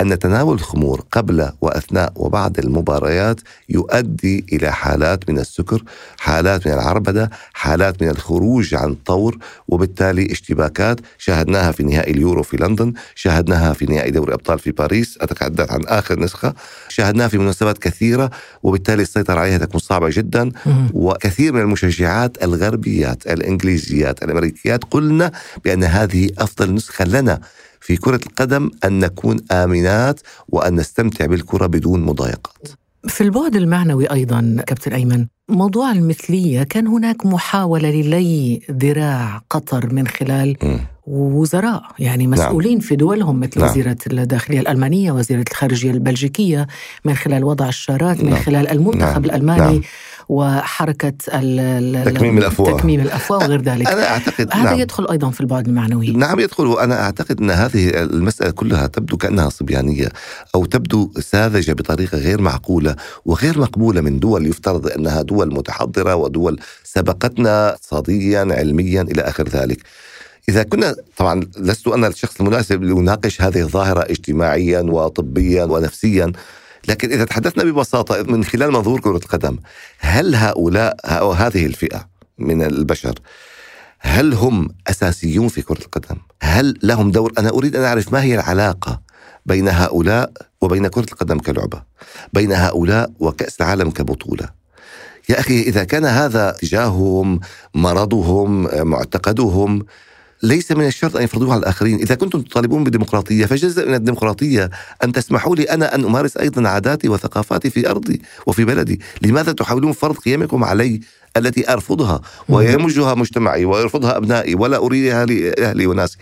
أن 0.00 0.18
تناول 0.18 0.54
الخمور 0.54 1.04
قبل 1.12 1.50
وأثناء 1.60 2.12
وبعد 2.16 2.58
المباريات 2.58 3.40
يؤدي 3.68 4.44
إلى 4.52 4.72
حالات 4.72 5.30
من 5.30 5.38
السكر 5.38 5.82
حالات 6.18 6.66
من 6.66 6.72
العربدة 6.72 7.30
حالات 7.52 8.02
من 8.02 8.08
الخروج 8.08 8.74
عن 8.74 8.94
طور 8.94 9.38
وبالتالي 9.68 10.32
اشتباكات. 10.32 11.00
شاهدناها 11.18 11.72
في 11.72 11.82
نهائي 11.82 12.12
اليورو 12.12 12.42
في 12.42 12.56
لندن 12.56 12.92
شاهدناها 13.14 13.72
في 13.72 13.86
نهائي 13.86 14.10
دوري 14.10 14.34
أبطال 14.34 14.58
في 14.58 14.70
باريس 14.70 15.18
أتحدث 15.20 15.72
عن 15.72 15.80
آخر 15.86 16.20
نسخة. 16.20 16.54
شاهدناها 16.88 17.28
في 17.28 17.38
مناسبات 17.38 17.78
كثيرة 17.78 18.30
وبالتالي 18.62 19.02
السيطرة 19.02 19.40
عليها 19.40 19.58
تكون 19.58 19.80
صعبة 19.80 20.08
جدا. 20.12 20.52
وكثير 20.94 21.52
من 21.52 21.60
المشجعات 21.60 22.42
الغربيات 22.44 23.26
الإنجليزيات 23.26 24.22
الأمريكيات 24.22 24.84
قلنا 24.84 25.32
بأن 25.64 25.84
هذه 25.84 26.30
أفضل 26.38 26.74
نسخة 26.74 27.04
لنا 27.04 27.40
في 27.88 27.96
كرة 27.96 28.20
القدم 28.26 28.70
أن 28.84 28.98
نكون 28.98 29.36
آمنات 29.52 30.20
وأن 30.48 30.74
نستمتع 30.74 31.26
بالكرة 31.26 31.66
بدون 31.66 32.00
مضايقات 32.02 32.68
في 33.06 33.20
البعد 33.20 33.56
المعنوي 33.56 34.10
أيضا 34.10 34.56
كابتن 34.66 34.92
أيمن 34.92 35.26
موضوع 35.48 35.92
المثلية 35.92 36.62
كان 36.62 36.86
هناك 36.86 37.26
محاولة 37.26 37.90
للي 37.90 38.60
ذراع 38.70 39.42
قطر 39.50 39.92
من 39.92 40.08
خلال 40.08 40.56
م. 40.62 40.78
وزراء 41.06 41.82
يعني 41.98 42.26
نعم. 42.26 42.38
مسؤولين 42.38 42.72
نعم. 42.72 42.80
في 42.80 42.96
دولهم 42.96 43.40
مثل 43.40 43.60
نعم. 43.60 43.70
وزيرة 43.70 43.96
الداخلية 44.06 44.60
الألمانية 44.60 45.12
وزيرة 45.12 45.44
الخارجية 45.50 45.90
البلجيكية 45.90 46.66
من 47.04 47.14
خلال 47.14 47.44
وضع 47.44 47.68
الشارات 47.68 48.24
من 48.24 48.30
نعم. 48.30 48.42
خلال 48.42 48.68
المنتخب 48.68 49.02
نعم. 49.02 49.24
الألماني 49.24 49.72
نعم. 49.72 49.82
وحركة 50.28 51.10
تكميم 52.04 52.38
الأفواه. 52.38 52.76
تكميم 52.76 53.00
الأفواه 53.00 53.38
وغير 53.38 53.62
ذلك. 53.70 53.88
أنا 53.88 54.08
أعتقد 54.10 54.48
هذا 54.52 54.62
نعم. 54.62 54.78
يدخل 54.78 55.06
أيضا 55.10 55.30
في 55.30 55.40
البعد 55.40 55.68
المعنوي. 55.68 56.10
نعم 56.10 56.40
يدخل 56.40 56.66
وأنا 56.66 57.02
أعتقد 57.02 57.40
أن 57.40 57.50
هذه 57.50 58.02
المسألة 58.02 58.50
كلها 58.50 58.86
تبدو 58.86 59.16
كأنها 59.16 59.48
صبيانية 59.48 60.08
أو 60.54 60.64
تبدو 60.64 61.12
ساذجة 61.20 61.72
بطريقة 61.72 62.18
غير 62.18 62.40
معقولة 62.40 62.96
وغير 63.24 63.58
مقبولة 63.58 64.00
من 64.00 64.18
دول 64.18 64.46
يفترض 64.46 64.86
أنها 64.86 65.22
دول 65.22 65.54
متحضرة 65.54 66.14
ودول 66.14 66.60
سبقتنا 66.84 67.68
اقتصاديا 67.68 68.40
علميا 68.50 69.02
إلى 69.02 69.22
آخر 69.22 69.48
ذلك. 69.48 69.78
إذا 70.48 70.62
كنا 70.62 70.96
طبعا 71.16 71.40
لست 71.58 71.88
أنا 71.88 72.06
الشخص 72.08 72.40
المناسب 72.40 72.82
لأناقش 72.82 73.42
هذه 73.42 73.60
الظاهرة 73.60 74.00
اجتماعيا 74.00 74.80
وطبيا 74.80 75.64
ونفسيا. 75.64 76.32
لكن 76.88 77.12
إذا 77.12 77.24
تحدثنا 77.24 77.64
ببساطة 77.64 78.22
من 78.22 78.44
خلال 78.44 78.72
منظور 78.72 79.00
كرة 79.00 79.16
القدم 79.16 79.58
هل 79.98 80.34
هؤلاء 80.34 80.96
أو 81.04 81.32
هذه 81.32 81.66
الفئة 81.66 82.08
من 82.38 82.62
البشر 82.62 83.14
هل 83.98 84.34
هم 84.34 84.68
أساسيون 84.86 85.48
في 85.48 85.62
كرة 85.62 85.78
القدم؟ 85.78 86.16
هل 86.42 86.78
لهم 86.82 87.10
دور؟ 87.10 87.32
أنا 87.38 87.48
أريد 87.48 87.76
أن 87.76 87.84
أعرف 87.84 88.12
ما 88.12 88.22
هي 88.22 88.34
العلاقة 88.34 89.00
بين 89.46 89.68
هؤلاء 89.68 90.32
وبين 90.60 90.88
كرة 90.88 91.06
القدم 91.12 91.38
كلعبة 91.38 91.82
بين 92.32 92.52
هؤلاء 92.52 93.10
وكأس 93.20 93.60
العالم 93.60 93.90
كبطولة 93.90 94.48
يا 95.28 95.40
أخي 95.40 95.60
إذا 95.60 95.84
كان 95.84 96.04
هذا 96.04 96.50
اتجاههم 96.50 97.40
مرضهم 97.74 98.68
معتقدهم 98.88 99.86
ليس 100.42 100.72
من 100.72 100.86
الشرط 100.86 101.16
أن 101.16 101.22
يفرضوها 101.22 101.52
على 101.52 101.60
الآخرين. 101.60 101.98
إذا 101.98 102.14
كنتم 102.14 102.42
تطالبون 102.42 102.84
بديمقراطية 102.84 103.46
فجزء 103.46 103.88
من 103.88 103.94
الديمقراطية 103.94 104.70
أن 105.04 105.12
تسمحوا 105.12 105.56
لي 105.56 105.62
أنا 105.62 105.94
أن 105.94 106.04
أمارس 106.04 106.36
أيضا 106.36 106.68
عاداتي 106.68 107.08
وثقافاتي 107.08 107.70
في 107.70 107.90
أرضي 107.90 108.22
وفي 108.46 108.64
بلدي. 108.64 109.00
لماذا 109.22 109.52
تحاولون 109.52 109.92
فرض 109.92 110.16
قيمكم 110.16 110.64
علي 110.64 111.00
التي 111.36 111.72
أرفضها 111.72 112.20
ويمجها 112.48 113.14
مجتمعي 113.14 113.64
ويرفضها 113.64 114.16
أبنائي 114.16 114.54
ولا 114.54 114.76
اريدها 114.76 115.26
لاهلي 115.26 115.86
وناسي؟ 115.86 116.16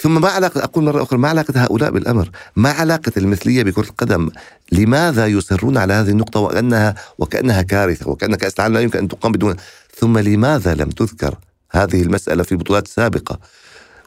ثم 0.00 0.20
ما 0.20 0.28
علاقة 0.28 0.64
أقول 0.64 0.84
مرة 0.84 1.02
أخرى 1.02 1.18
ما 1.18 1.28
علاقة 1.28 1.64
هؤلاء 1.64 1.90
بالأمر؟ 1.90 2.30
ما 2.56 2.70
علاقة 2.70 3.12
المثلية 3.16 3.62
بكرة 3.62 3.82
القدم؟ 3.82 4.30
لماذا 4.72 5.26
يصرون 5.26 5.76
على 5.76 5.94
هذه 5.94 6.08
النقطة 6.08 6.40
وكأنها 6.40 6.94
وكأنها 7.18 7.62
كارثة 7.62 8.10
وكأن 8.10 8.34
كأس 8.34 8.54
العالم 8.54 8.74
لا 8.74 8.80
يمكن 8.80 8.98
أن 8.98 9.08
تقام 9.08 9.32
بدون؟ 9.32 9.56
ثم 9.96 10.18
لماذا 10.18 10.74
لم 10.74 10.90
تذكر 10.90 11.34
هذه 11.72 12.02
المسألة 12.02 12.42
في 12.42 12.56
بطولات 12.56 12.88
سابقة. 12.88 13.38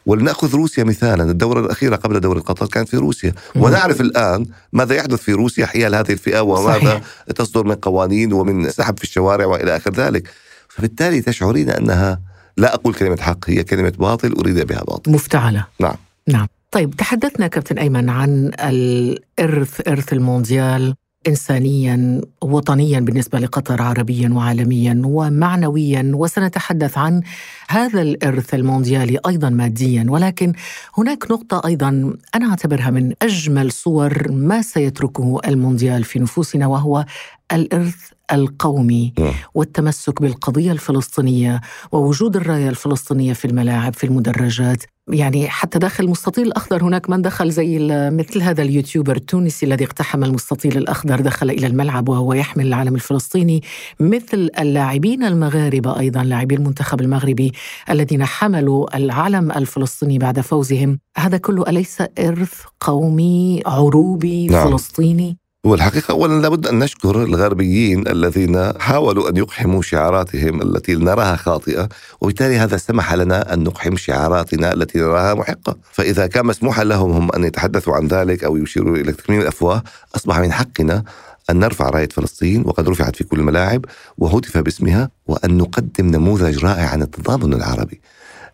ولنأخذ 0.06 0.56
روسيا 0.56 0.84
مثالا 0.84 1.24
الدورة 1.24 1.60
الأخيرة 1.60 1.96
قبل 1.96 2.20
دورة 2.20 2.40
قطر 2.40 2.68
كانت 2.68 2.90
في 2.90 2.98
روسيا. 2.98 3.34
ونعرف 3.56 4.02
الآن 4.02 4.46
ماذا 4.74 4.96
يحدث 4.96 5.22
في 5.22 5.34
روسيا 5.34 5.66
حيال 5.66 5.96
هذه 5.96 6.12
الفئة 6.12 6.40
وماذا 6.40 6.80
صحيح. 6.80 7.02
تصدر 7.36 7.64
من 7.64 7.76
قوانين 7.76 8.34
ومن 8.34 8.70
سحب 8.70 8.98
في 8.98 9.04
الشوارع 9.04 9.46
وإلى 9.46 9.76
آخر 9.76 9.92
ذلك. 9.92 10.30
فبالتالي 10.70 11.22
تشعرين 11.22 11.70
أنها 11.70 12.22
لا 12.58 12.74
أقول 12.74 12.94
كلمة 12.94 13.18
حق 13.22 13.50
هي 13.50 13.64
كلمة 13.64 13.94
باطل 14.00 14.32
أريد 14.32 14.60
بها 14.60 14.84
باطل. 14.84 15.12
مفتعلة. 15.12 15.66
نعم. 15.80 15.96
نعم. 16.28 16.48
طيب 16.72 16.96
تحدثنا 16.96 17.48
كابتن 17.48 17.78
أيمن 17.78 18.10
عن 18.10 18.52
الإرث 18.60 19.88
إرث 19.88 20.14
المونديال. 20.14 20.96
انسانيا 21.28 22.22
وطنيا 22.42 23.00
بالنسبة 23.00 23.40
لقطر 23.40 23.82
عربيا 23.82 24.30
وعالميا 24.30 25.02
ومعنويا. 25.06 26.12
وسنتحدث 26.14 26.98
عن 26.98 27.22
هذا 27.70 28.02
الإرث 28.02 28.54
المونديالي 28.54 29.20
أيضا 29.28 29.50
ماديا. 29.50 30.06
ولكن 30.10 30.54
هناك 30.98 31.32
نقطة 31.32 31.62
أيضا 31.68 32.14
أنا 32.36 32.50
أعتبرها 32.50 32.90
من 32.90 33.14
أجمل 33.22 33.72
صور 33.72 34.32
ما 34.32 34.62
سيتركه 34.62 35.40
المونديال 35.48 36.04
في 36.04 36.20
نفوسنا 36.20 36.68
وهو 36.68 37.06
الإرث 37.54 37.96
القومي 38.32 39.14
نعم. 39.20 39.34
والتمسك 39.54 40.22
بالقضية 40.22 40.72
الفلسطينية 40.72 41.62
ووجود 41.92 42.36
الراية 42.36 42.70
الفلسطينية 42.70 43.34
في 43.34 43.46
الملاعب 43.46 43.94
في 43.94 44.04
المدرجات. 44.04 44.84
يعني 45.12 45.50
حتى 45.50 45.80
داخل 45.80 46.04
المستطيل 46.04 46.48
الأخضر 46.48 46.84
هناك 46.84 47.10
من 47.10 47.22
دخل 47.22 47.52
زي 47.52 47.80
مثل 48.12 48.42
هذا 48.42 48.62
اليوتيوبر 48.62 49.16
التونسي 49.16 49.66
الذي 49.66 49.86
اقتحم 49.86 50.24
المستطيل 50.24 50.78
الأخضر 50.78 51.22
دخل 51.22 51.50
إلى 51.50 51.68
الملعب 51.68 52.10
وهو 52.10 52.34
يحمل 52.34 52.68
العلم 52.68 52.96
الفلسطيني 52.96 53.64
مثل 54.00 54.50
اللاعبين 54.60 55.24
المغاربة 55.24 56.00
أيضا 56.00 56.24
لاعبي 56.24 56.56
المنتخب 56.56 57.02
المغربي 57.02 57.52
الذين 57.90 58.26
حملوا 58.26 58.98
العلم 58.98 59.52
الفلسطيني 59.52 60.18
بعد 60.18 60.40
فوزهم 60.40 61.00
هذا 61.18 61.38
كله 61.38 61.64
أليس 61.70 62.02
إرث 62.20 62.62
قومي 62.80 63.62
عروبي 63.66 64.48
نعم. 64.48 64.70
فلسطيني 64.70 65.38
والحقيقة 65.66 66.12
أولا 66.12 66.42
لابد 66.42 66.68
أن 66.68 66.80
نشكر 66.80 67.24
الغربيين 67.24 68.08
الذين 68.08 68.80
حاولوا 68.80 69.30
أن 69.30 69.38
يقحموا 69.38 69.82
شعاراتهم 69.82 70.62
التي 70.62 70.96
نراها 70.96 71.36
خاطئة 71.36 71.90
وبالتالي 72.22 72.58
هذا 72.58 72.78
سمح 72.78 73.14
لنا 73.14 73.54
أن 73.54 73.64
نقحم 73.64 73.96
شعاراتنا 73.96 74.74
التي 74.74 75.00
نراها 75.00 75.34
محقة. 75.34 75.76
فإذا 75.92 76.28
كان 76.28 76.46
مسموحا 76.46 76.84
لهم 76.84 77.12
هم 77.12 77.30
أن 77.36 77.44
يتحدثوا 77.44 77.94
عن 77.96 78.08
ذلك 78.08 78.44
أو 78.44 78.58
يشيروا 78.58 78.98
إلى 78.98 79.12
تكميم 79.12 79.42
الأفواه 79.42 79.84
أصبح 80.16 80.40
من 80.40 80.52
حقنا 80.52 81.04
أن 81.50 81.60
نرفع 81.60 81.90
راية 81.90 82.10
فلسطين 82.10 82.64
وقد 82.66 82.90
رفعت 82.90 83.16
في 83.16 83.24
كل 83.24 83.40
الملاعب 83.40 83.86
وهتف 84.18 84.58
باسمها 84.58 85.10
وأن 85.28 85.58
نقدم 85.58 86.06
نموذج 86.06 86.66
رائع 86.66 86.86
عن 86.86 87.02
التضامن 87.02 87.54
العربي. 87.54 88.02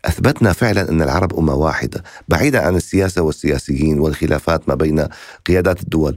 أثبتنا 0.06 0.54
فعلا 0.54 0.90
أن 0.90 1.02
العرب 1.02 1.40
أمة 1.40 1.54
واحدة، 1.54 2.04
بعيدا 2.28 2.62
عن 2.66 2.76
السياسة 2.76 3.22
والسياسيين 3.22 4.00
والخلافات 4.00 4.70
ما 4.70 4.76
بين 4.76 5.08
قيادات 5.46 5.82
الدول، 5.82 6.16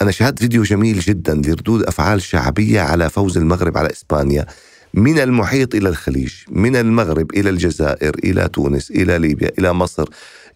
أنا 0.00 0.10
شاهدت 0.10 0.38
فيديو 0.38 0.62
جميل 0.62 1.00
جدا 1.00 1.34
لردود 1.34 1.82
أفعال 1.82 2.22
شعبية 2.22 2.80
على 2.80 3.10
فوز 3.10 3.38
المغرب 3.38 3.78
على 3.78 3.90
إسبانيا 3.92 4.46
من 4.94 5.18
المحيط 5.18 5.74
إلى 5.74 5.88
الخليج 5.88 6.32
من 6.50 6.76
المغرب 6.76 7.34
إلى 7.34 7.50
الجزائر 7.50 8.14
إلى 8.24 8.48
تونس 8.48 8.90
إلى 8.90 9.18
ليبيا 9.18 9.50
إلى 9.58 9.72
مصر 9.72 10.08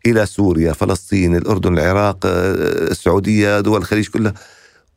إلى 0.07 0.27
سوريا 0.27 0.73
فلسطين 0.73 1.37
الأردن 1.37 1.79
العراق 1.79 2.27
آه، 2.27 2.91
السعودية 2.91 3.61
دول 3.61 3.81
الخليج 3.81 4.09
كلها 4.09 4.35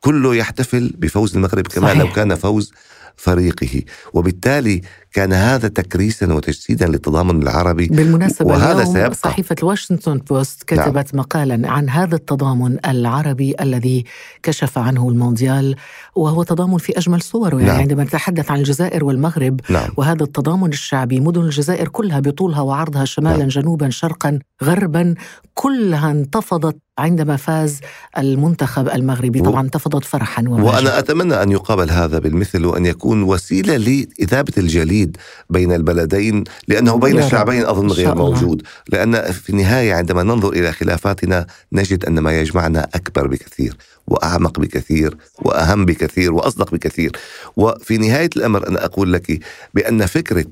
كله 0.00 0.34
يحتفل 0.34 0.92
بفوز 0.98 1.36
المغرب 1.36 1.66
كما 1.66 1.86
صحيح. 1.88 2.00
لو 2.00 2.12
كان 2.12 2.34
فوز 2.34 2.72
فريقه 3.18 3.82
وبالتالي 4.12 4.82
كان 5.12 5.32
هذا 5.32 5.68
تكريسا 5.68 6.34
وتجسيدا 6.34 6.86
للتضامن 6.86 7.42
العربي 7.42 7.86
بالمناسبة 7.86 8.48
وهذا 8.48 8.82
اليوم 8.82 8.94
سيبقى 8.94 9.14
صحيفة 9.14 9.56
الواشنطن 9.62 10.18
بوست 10.18 10.62
كتبت 10.62 11.14
نعم. 11.14 11.24
مقالا 11.24 11.70
عن 11.70 11.88
هذا 11.88 12.14
التضامن 12.14 12.78
العربي 12.86 13.54
الذي 13.60 14.04
كشف 14.42 14.78
عنه 14.78 15.08
المونديال 15.08 15.76
وهو 16.16 16.42
تضامن 16.42 16.78
في 16.78 16.98
أجمل 16.98 17.22
صوره 17.22 17.56
يعني 17.56 17.66
نعم. 17.66 17.80
عندما 17.80 18.04
نتحدث 18.04 18.50
عن 18.50 18.58
الجزائر 18.58 19.04
والمغرب 19.04 19.60
نعم. 19.70 19.90
وهذا 19.96 20.22
التضامن 20.22 20.68
الشعبي 20.68 21.20
مدن 21.20 21.40
الجزائر 21.40 21.88
كلها 21.88 22.20
بطولها 22.20 22.60
وعرضها 22.60 23.04
شمالا 23.04 23.36
نعم. 23.36 23.48
جنوبا 23.48 23.90
شرقا 23.90 24.38
غربا 24.62 25.14
كلها 25.54 26.10
انتفضت 26.10 26.76
عندما 26.98 27.36
فاز 27.36 27.80
المنتخب 28.18 28.88
المغربي 28.88 29.40
طبعا 29.40 29.60
انتفضت 29.60 30.04
فرحا 30.04 30.42
ومجد. 30.42 30.64
وأنا 30.64 30.98
أتمنى 30.98 31.42
أن 31.42 31.52
يقابل 31.52 31.90
هذا 31.90 32.18
بالمثل 32.18 32.64
وأن 32.64 32.86
يكون 32.86 33.07
وسيلة 33.14 33.76
لإذابة 33.76 34.52
الجليد 34.58 35.16
بين 35.50 35.72
البلدين 35.72 36.44
لأنه 36.68 36.96
بين 36.96 37.18
الشعبين 37.18 37.66
أظن 37.66 37.90
غير 37.90 38.14
موجود. 38.14 38.62
لأن 38.88 39.32
في 39.32 39.50
النهاية 39.50 39.94
عندما 39.94 40.22
ننظر 40.22 40.48
إلى 40.48 40.72
خلافاتنا 40.72 41.46
نجد 41.72 42.04
أن 42.04 42.18
ما 42.18 42.40
يجمعنا 42.40 42.88
أكبر 42.94 43.26
بكثير 43.26 43.76
وأعمق 44.06 44.60
بكثير 44.60 45.16
وأهم 45.38 45.84
بكثير 45.84 46.32
وأصدق 46.32 46.72
بكثير. 46.72 47.12
وفي 47.56 47.98
نهاية 47.98 48.30
الأمر 48.36 48.68
أنا 48.68 48.84
أقول 48.84 49.12
لك 49.12 49.40
بأن 49.74 50.06
فكرة 50.06 50.46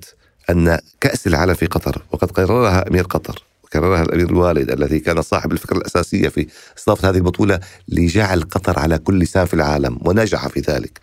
أن 0.51 0.79
كأس 1.01 1.27
العالم 1.27 1.55
في 1.55 1.67
قطر 1.67 2.03
وقد 2.13 2.31
قررها 2.31 2.89
أمير 2.89 3.05
قطر 3.05 3.43
كررها 3.73 4.03
الأمير 4.03 4.31
الوالد 4.31 4.71
الذي 4.71 4.99
كان 4.99 5.23
صاحب 5.23 5.53
الفكرة 5.53 5.77
الأساسية 5.77 6.29
في 6.29 6.47
استضافه 6.79 7.11
هذه 7.11 7.17
البطولة 7.17 7.61
لجعل 7.89 8.43
قطر 8.43 8.79
على 8.79 8.99
كل 8.99 9.19
لسان 9.19 9.45
في 9.45 9.55
العالم 9.55 9.99
ونجح 10.05 10.49
في 10.49 10.61
ذلك. 10.61 11.01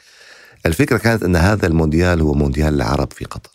الفكرة 0.65 0.97
كانت 0.97 1.23
أن 1.23 1.35
هذا 1.35 1.67
المونديال 1.67 2.21
هو 2.21 2.33
مونديال 2.33 2.73
العرب 2.73 3.13
في 3.13 3.25
قطر. 3.25 3.49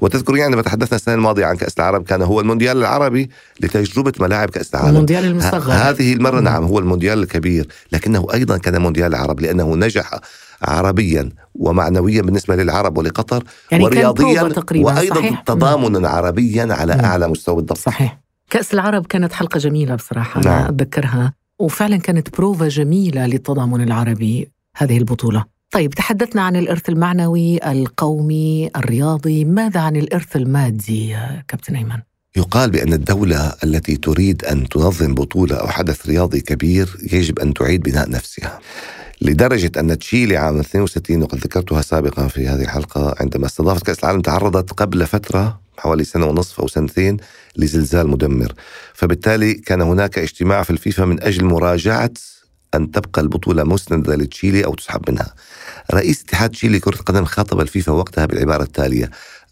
وتذكر 0.00 0.36
يعني 0.36 0.56
ما 0.56 0.62
تحدثنا 0.62 0.96
السنة 0.96 1.14
الماضية 1.14 1.46
عن 1.46 1.56
كأس 1.56 1.74
العرب 1.78 2.04
كان 2.04 2.22
هو 2.22 2.40
المونديال 2.40 2.76
العربي 2.76 3.30
لتجربة 3.60 4.12
ملاعب 4.20 4.50
كأس 4.50 4.74
العالم. 4.74 4.88
المونديال 4.88 5.24
المصغر. 5.24 5.72
هذه 5.72 6.12
المرة 6.12 6.40
نعم 6.40 6.64
هو 6.64 6.78
المونديال 6.78 7.22
الكبير، 7.22 7.68
لكنه 7.92 8.26
أيضا 8.32 8.58
كان 8.58 8.82
مونديال 8.82 9.14
العرب 9.14 9.40
لأنه 9.40 9.76
نجح 9.76 10.20
عربيا 10.62 11.28
ومعنويا 11.54 12.22
بالنسبة 12.22 12.56
للعرب 12.56 12.98
ولقطر 12.98 13.44
يعني 13.70 13.84
ورياضيا 13.84 14.48
تقريبا 14.48 14.86
وأيضا 14.86 15.14
صحيح؟ 15.14 15.40
تضامنا 15.40 16.08
عربيا 16.08 16.68
على 16.70 16.92
أعلى 16.92 17.28
مستوى 17.28 17.56
بالضبط. 17.56 17.78
صحيح. 17.78 18.20
كأس 18.50 18.74
العرب 18.74 19.06
كانت 19.06 19.32
حلقة 19.32 19.58
جميلة 19.58 19.94
بصراحة 19.94 20.40
نعم. 20.40 20.58
أنا 20.58 20.68
أتذكرها 20.68 21.32
وفعلا 21.58 21.96
كانت 21.96 22.36
بروفا 22.36 22.68
جميلة 22.68 23.26
للتضامن 23.26 23.80
العربي 23.82 24.50
هذه 24.76 24.98
البطولة 24.98 25.44
طيب 25.72 25.90
تحدثنا 25.94 26.42
عن 26.42 26.56
الإرث 26.56 26.88
المعنوي 26.88 27.70
القومي 27.70 28.70
الرياضي. 28.76 29.44
ماذا 29.44 29.80
عن 29.80 29.96
الإرث 29.96 30.36
المادي 30.36 31.16
كابتن 31.48 31.76
أيمن؟ 31.76 31.98
يقال 32.36 32.70
بأن 32.70 32.92
الدولة 32.92 33.52
التي 33.64 33.96
تريد 33.96 34.44
أن 34.44 34.68
تنظم 34.68 35.14
بطولة 35.14 35.56
أو 35.56 35.68
حدث 35.68 36.06
رياضي 36.06 36.40
كبير 36.40 36.96
يجب 37.12 37.38
أن 37.38 37.54
تعيد 37.54 37.82
بناء 37.82 38.10
نفسها. 38.10 38.58
لدرجة 39.22 39.72
أن 39.76 39.98
تشيلي 39.98 40.36
عام 40.36 40.58
62 40.58 41.22
وقد 41.22 41.38
ذكرتها 41.38 41.82
سابقا 41.82 42.28
في 42.28 42.48
هذه 42.48 42.62
الحلقة 42.62 43.14
عندما 43.20 43.46
استضافت 43.46 43.86
كأس 43.86 43.98
العالم 43.98 44.20
تعرضت 44.20 44.72
قبل 44.72 45.06
فترة 45.06 45.60
حوالي 45.78 46.04
سنة 46.04 46.26
ونصف 46.26 46.60
أو 46.60 46.68
سنتين 46.68 47.16
لزلزال 47.56 48.08
مدمر. 48.08 48.52
فبالتالي 48.94 49.54
كان 49.54 49.82
هناك 49.82 50.18
اجتماع 50.18 50.62
في 50.62 50.70
الفيفا 50.70 51.04
من 51.04 51.22
أجل 51.22 51.44
مراجعة 51.44 52.10
أن 52.74 52.90
تبقى 52.90 53.22
البطولة 53.22 53.64
مسندة 53.64 54.16
لتشيلي 54.16 54.64
أو 54.64 54.74
تسحب 54.74 55.10
منها. 55.10 55.34
رئيس 55.94 56.22
اتحاد 56.22 56.50
تشيلي 56.50 56.80
كرة 56.80 56.94
القدم 56.94 57.24
خاطب 57.24 57.60
الفيفا 57.60 57.92
وقتها 57.92 58.26
بالعبارة 58.26 58.62
التالية 58.62 59.10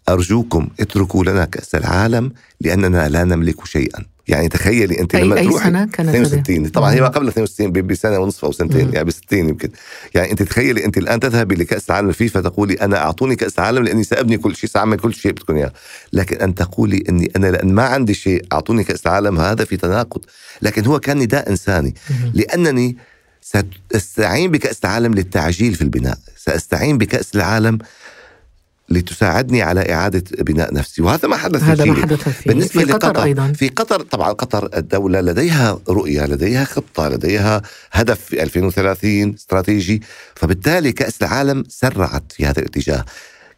أرجوكم 0.09 0.67
اتركوا 0.79 1.23
لنا 1.23 1.45
كأس 1.45 1.75
العالم 1.75 2.31
لأننا 2.61 3.09
لا 3.09 3.23
نملك 3.23 3.65
شيئا. 3.65 4.05
يعني 4.27 4.49
تخيلي 4.49 4.99
أنت 4.99 5.15
لما 5.15 5.37
أي 5.37 5.43
تروحي 5.43 5.69
سنة 5.69 5.85
كانت 5.85 6.09
62 6.09 6.69
طبعا 6.69 6.93
هي 6.93 7.01
ما 7.01 7.07
قبل 7.07 7.27
62 7.27 7.71
بسنة 7.71 8.19
ونصف 8.19 8.45
أو 8.45 8.51
سنتين 8.51 8.87
مم. 8.87 8.93
يعني 8.93 9.05
ب 9.05 9.11
60 9.11 9.49
يمكن. 9.49 9.69
يعني 10.15 10.31
أنت 10.31 10.43
تخيلي 10.43 10.85
أنت 10.85 10.97
الآن 10.97 11.19
تذهبي 11.19 11.55
لكأس 11.55 11.89
العالم 11.89 12.09
الفيفا 12.09 12.41
تقولي 12.41 12.73
أنا 12.73 12.97
أعطوني 12.97 13.35
كأس 13.35 13.59
العالم 13.59 13.83
لأني 13.83 14.03
سأبني 14.03 14.37
كل 14.37 14.55
شيء 14.55 14.69
سأعمل 14.69 14.97
كل 14.99 15.13
شيء 15.13 15.31
بدكم 15.31 15.55
إياه. 15.55 15.73
لكن 16.13 16.37
أن 16.37 16.55
تقولي 16.55 17.03
أني 17.09 17.31
أنا 17.35 17.47
لأن 17.47 17.73
ما 17.73 17.83
عندي 17.83 18.13
شيء 18.13 18.45
أعطوني 18.53 18.83
كأس 18.83 19.05
العالم 19.05 19.39
هذا 19.39 19.65
في 19.65 19.77
تناقض. 19.77 20.21
لكن 20.61 20.85
هو 20.85 20.99
كان 20.99 21.17
نداء 21.17 21.49
إنساني. 21.49 21.95
مم. 22.09 22.31
لأنني 22.33 22.97
سأستعين 23.41 24.51
بكأس 24.51 24.79
العالم 24.83 25.13
للتعجيل 25.13 25.75
في 25.75 25.81
البناء. 25.81 26.17
سأستعين 26.37 26.97
بكأس 26.97 27.35
العالم 27.35 27.79
لتساعدني 28.89 29.61
على 29.61 29.93
إعادة 29.93 30.23
بناء 30.39 30.73
نفسي. 30.73 31.01
وهذا 31.01 31.27
ما 31.27 31.37
حدث 31.37 31.63
هذا 31.63 31.85
ما 31.85 31.95
حدث 31.95 32.29
في 32.29 32.49
بالنسبة 32.49 32.85
في 32.85 32.91
قطر 32.91 33.23
أيضا. 33.23 33.53
في 33.53 33.67
قطر 33.67 34.01
طبعا 34.01 34.31
قطر 34.31 34.69
الدولة 34.77 35.21
لديها 35.21 35.79
رؤية 35.89 36.25
لديها 36.25 36.65
خطة 36.65 37.09
لديها 37.09 37.61
هدف 37.91 38.19
في 38.19 38.43
2030 38.43 39.33
استراتيجي. 39.33 40.01
فبالتالي 40.35 40.91
كأس 40.91 41.21
العالم 41.21 41.63
سرعت 41.69 42.23
في 42.31 42.45
هذا 42.45 42.59
الاتجاه. 42.59 43.05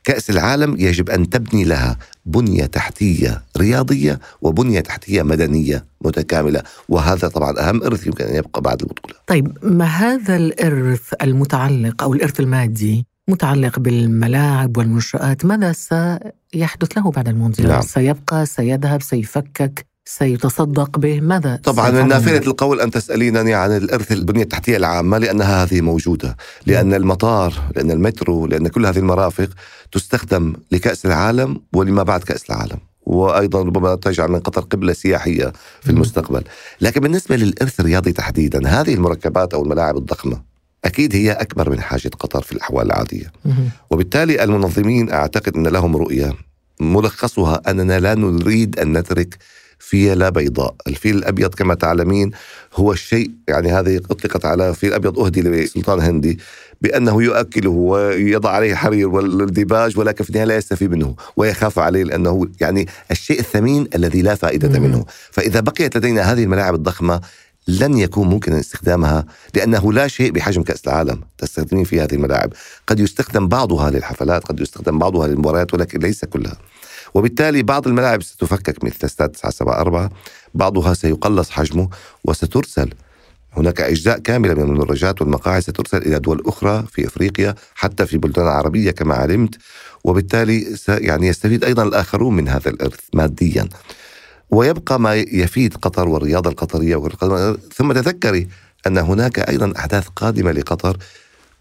كأس 0.03 0.29
العالم 0.29 0.75
يجب 0.79 1.09
أن 1.09 1.29
تبني 1.29 1.63
لها 1.63 1.97
بنية 2.25 2.65
تحتية 2.65 3.43
رياضية 3.57 4.19
وبنية 4.41 4.79
تحتية 4.79 5.23
مدنية 5.23 5.85
متكاملة 6.01 6.63
وهذا 6.89 7.27
طبعا 7.27 7.69
أهم 7.69 7.83
إرث 7.83 8.07
يمكن 8.07 8.25
أن 8.25 8.35
يبقى 8.35 8.61
بعد 8.61 8.81
البطولة 8.81 9.15
طيب 9.27 9.57
ما 9.61 9.85
هذا 9.85 10.35
الإرث 10.35 11.13
المتعلق 11.21 12.03
أو 12.03 12.13
الإرث 12.13 12.39
المادي 12.39 13.05
متعلق 13.27 13.79
بالملاعب 13.79 14.77
والمنشآت 14.77 15.45
ماذا 15.45 15.71
سيحدث 15.71 16.97
له 16.97 17.11
بعد 17.11 17.27
المونديال؟ 17.27 17.67
نعم. 17.67 17.81
سيبقى 17.81 18.45
سيذهب 18.45 19.01
سيفكك 19.01 19.85
سيتصدق 20.05 20.99
به. 20.99 21.21
ماذا 21.21 21.59
طبعا 21.63 21.91
من 21.91 22.07
نافذة 22.07 22.47
القول 22.47 22.81
أن 22.81 22.91
تسألينني 22.91 23.53
عن 23.53 23.77
الإرث 23.77 24.11
البنية 24.11 24.43
التحتية 24.43 24.77
العامة 24.77 25.17
لأنها 25.17 25.63
هذه 25.63 25.81
موجودة 25.81 26.37
لأن 26.65 26.93
المطار 26.93 27.53
لأن 27.75 27.91
المترو 27.91 28.47
لأن 28.47 28.67
كل 28.67 28.85
هذه 28.85 28.97
المرافق 28.97 29.49
تستخدم 29.91 30.53
لكأس 30.71 31.05
العالم 31.05 31.61
ولما 31.73 32.03
بعد 32.03 32.23
كأس 32.23 32.49
العالم. 32.49 32.77
وأيضا 33.05 33.61
ربما 33.61 33.95
تجعل 33.95 34.31
من 34.31 34.39
قطر 34.39 34.61
قبلة 34.61 34.93
سياحية 34.93 35.53
في 35.81 35.89
المستقبل، 35.89 36.43
لكن 36.81 37.01
بالنسبة 37.01 37.35
للأرث 37.35 37.79
الرياضي 37.79 38.11
تحديدا 38.11 38.67
هذه 38.67 38.93
المركبات 38.93 39.53
أو 39.53 39.63
الملاعب 39.63 39.97
الضخمة 39.97 40.41
أكيد 40.85 41.15
هي 41.15 41.31
أكبر 41.31 41.69
من 41.69 41.81
حاجة 41.81 42.11
قطر 42.19 42.41
في 42.41 42.51
الأحوال 42.51 42.85
العادية. 42.85 43.31
وبالتالي 43.89 44.43
المنظمين 44.43 45.11
أعتقد 45.11 45.55
أن 45.55 45.67
لهم 45.67 45.95
رؤية. 45.97 46.33
ملخصها 46.79 47.61
أننا 47.67 47.99
لا 47.99 48.15
نريد 48.15 48.79
أن 48.79 48.97
نترك 48.97 49.37
فيلة 49.84 50.30
بيضاء. 50.30 50.76
الفيل 50.88 51.15
الأبيض 51.15 51.56
كما 51.56 51.74
تعلمين 51.74 52.32
هو 52.76 52.91
الشيء 52.91 53.32
يعني 53.48 53.72
هذه 53.72 53.98
أطلقت 53.98 54.46
على 54.46 54.69
الفيل 54.69 54.89
الأبيض 54.89 55.19
أهدي 55.19 55.41
لسلطان 55.41 56.00
هندي 56.00 56.39
بأنه 56.82 57.24
يؤكله 57.24 57.69
ويضع 57.69 58.50
عليه 58.50 58.76
حرير 58.76 59.08
والديباج 59.08 60.00
ولكن 60.00 60.24
في 60.24 60.30
النهاية 60.30 60.48
لا 60.48 60.56
يستفيد 60.58 60.91
منه 60.91 61.15
ويخاف 61.38 61.80
عليه 61.80 62.04
لأنه 62.04 62.48
يعني 62.62 62.88
الشيء 63.12 63.39
الثمين 63.39 63.88
الذي 63.96 64.22
لا 64.22 64.36
فائدة 64.36 64.80
منه. 64.80 65.06
فإذا 65.32 65.60
بقيت 65.60 65.98
لدينا 65.98 66.22
هذه 66.22 66.43
الملاعب 66.43 66.76
الضخمة 66.76 67.22
لن 67.67 67.98
يكون 67.98 68.28
ممكنا 68.28 68.60
استخدامها 68.60 69.26
لأنه 69.56 69.93
لا 69.93 70.08
شيء 70.08 70.32
بحجم 70.32 70.63
كأس 70.63 70.88
العالم 70.88 71.22
تستخدمين 71.38 71.84
في 71.84 72.02
هذه 72.02 72.13
الملاعب. 72.13 72.54
قد 72.88 73.00
يستخدم 73.00 73.48
بعضها 73.48 73.91
للحفلات 73.91 74.43
قد 74.43 74.60
يستخدم 74.60 75.00
بعضها 75.00 75.28
للمباريات 75.28 75.74
ولكن 75.74 76.00
ليس 76.00 76.26
كلها. 76.26 76.58
وبالتالي 77.13 77.63
بعض 77.63 77.88
الملاعب 77.88 78.23
ستفكك 78.23 78.84
مثل 78.84 78.97
استاد 79.04 79.30
974 79.30 80.10
بعضها 80.54 80.93
سيقلص 80.93 81.49
حجمه 81.49 81.89
وسترسل. 82.23 82.89
هناك 83.58 83.82
أجزاء 83.82 84.19
كاملة 84.19 84.54
من 84.54 84.62
المدرجات 84.63 85.21
والمقاعد 85.21 85.62
سترسل 85.62 85.97
إلى 85.97 86.19
دول 86.19 86.43
أخرى 86.45 86.86
في 86.91 87.08
إفريقيا 87.08 87.56
حتى 87.76 88.06
في 88.06 88.17
بلدان 88.17 88.47
عربية 88.47 88.91
كما 88.91 89.15
علمت 89.15 89.56
وبالتالي 90.04 90.78
يعني 90.88 91.28
يستفيد 91.28 91.63
أيضا 91.63 91.84
الآخرون 91.84 92.36
من 92.36 92.47
هذا 92.47 92.69
الإرث 92.69 92.99
ماديا. 93.13 93.69
ويبقى 94.49 94.99
ما 94.99 95.15
يفيد 95.15 95.78
قطر 95.78 96.08
والرياضة 96.08 96.49
القطرية 96.49 96.95
ثم 97.76 97.91
تذكري 97.93 98.47
أن 98.88 98.97
هناك 98.97 99.39
أيضا 99.39 99.73
أحداث 99.78 100.08
قادمة 100.08 100.52
لقطر 100.52 100.97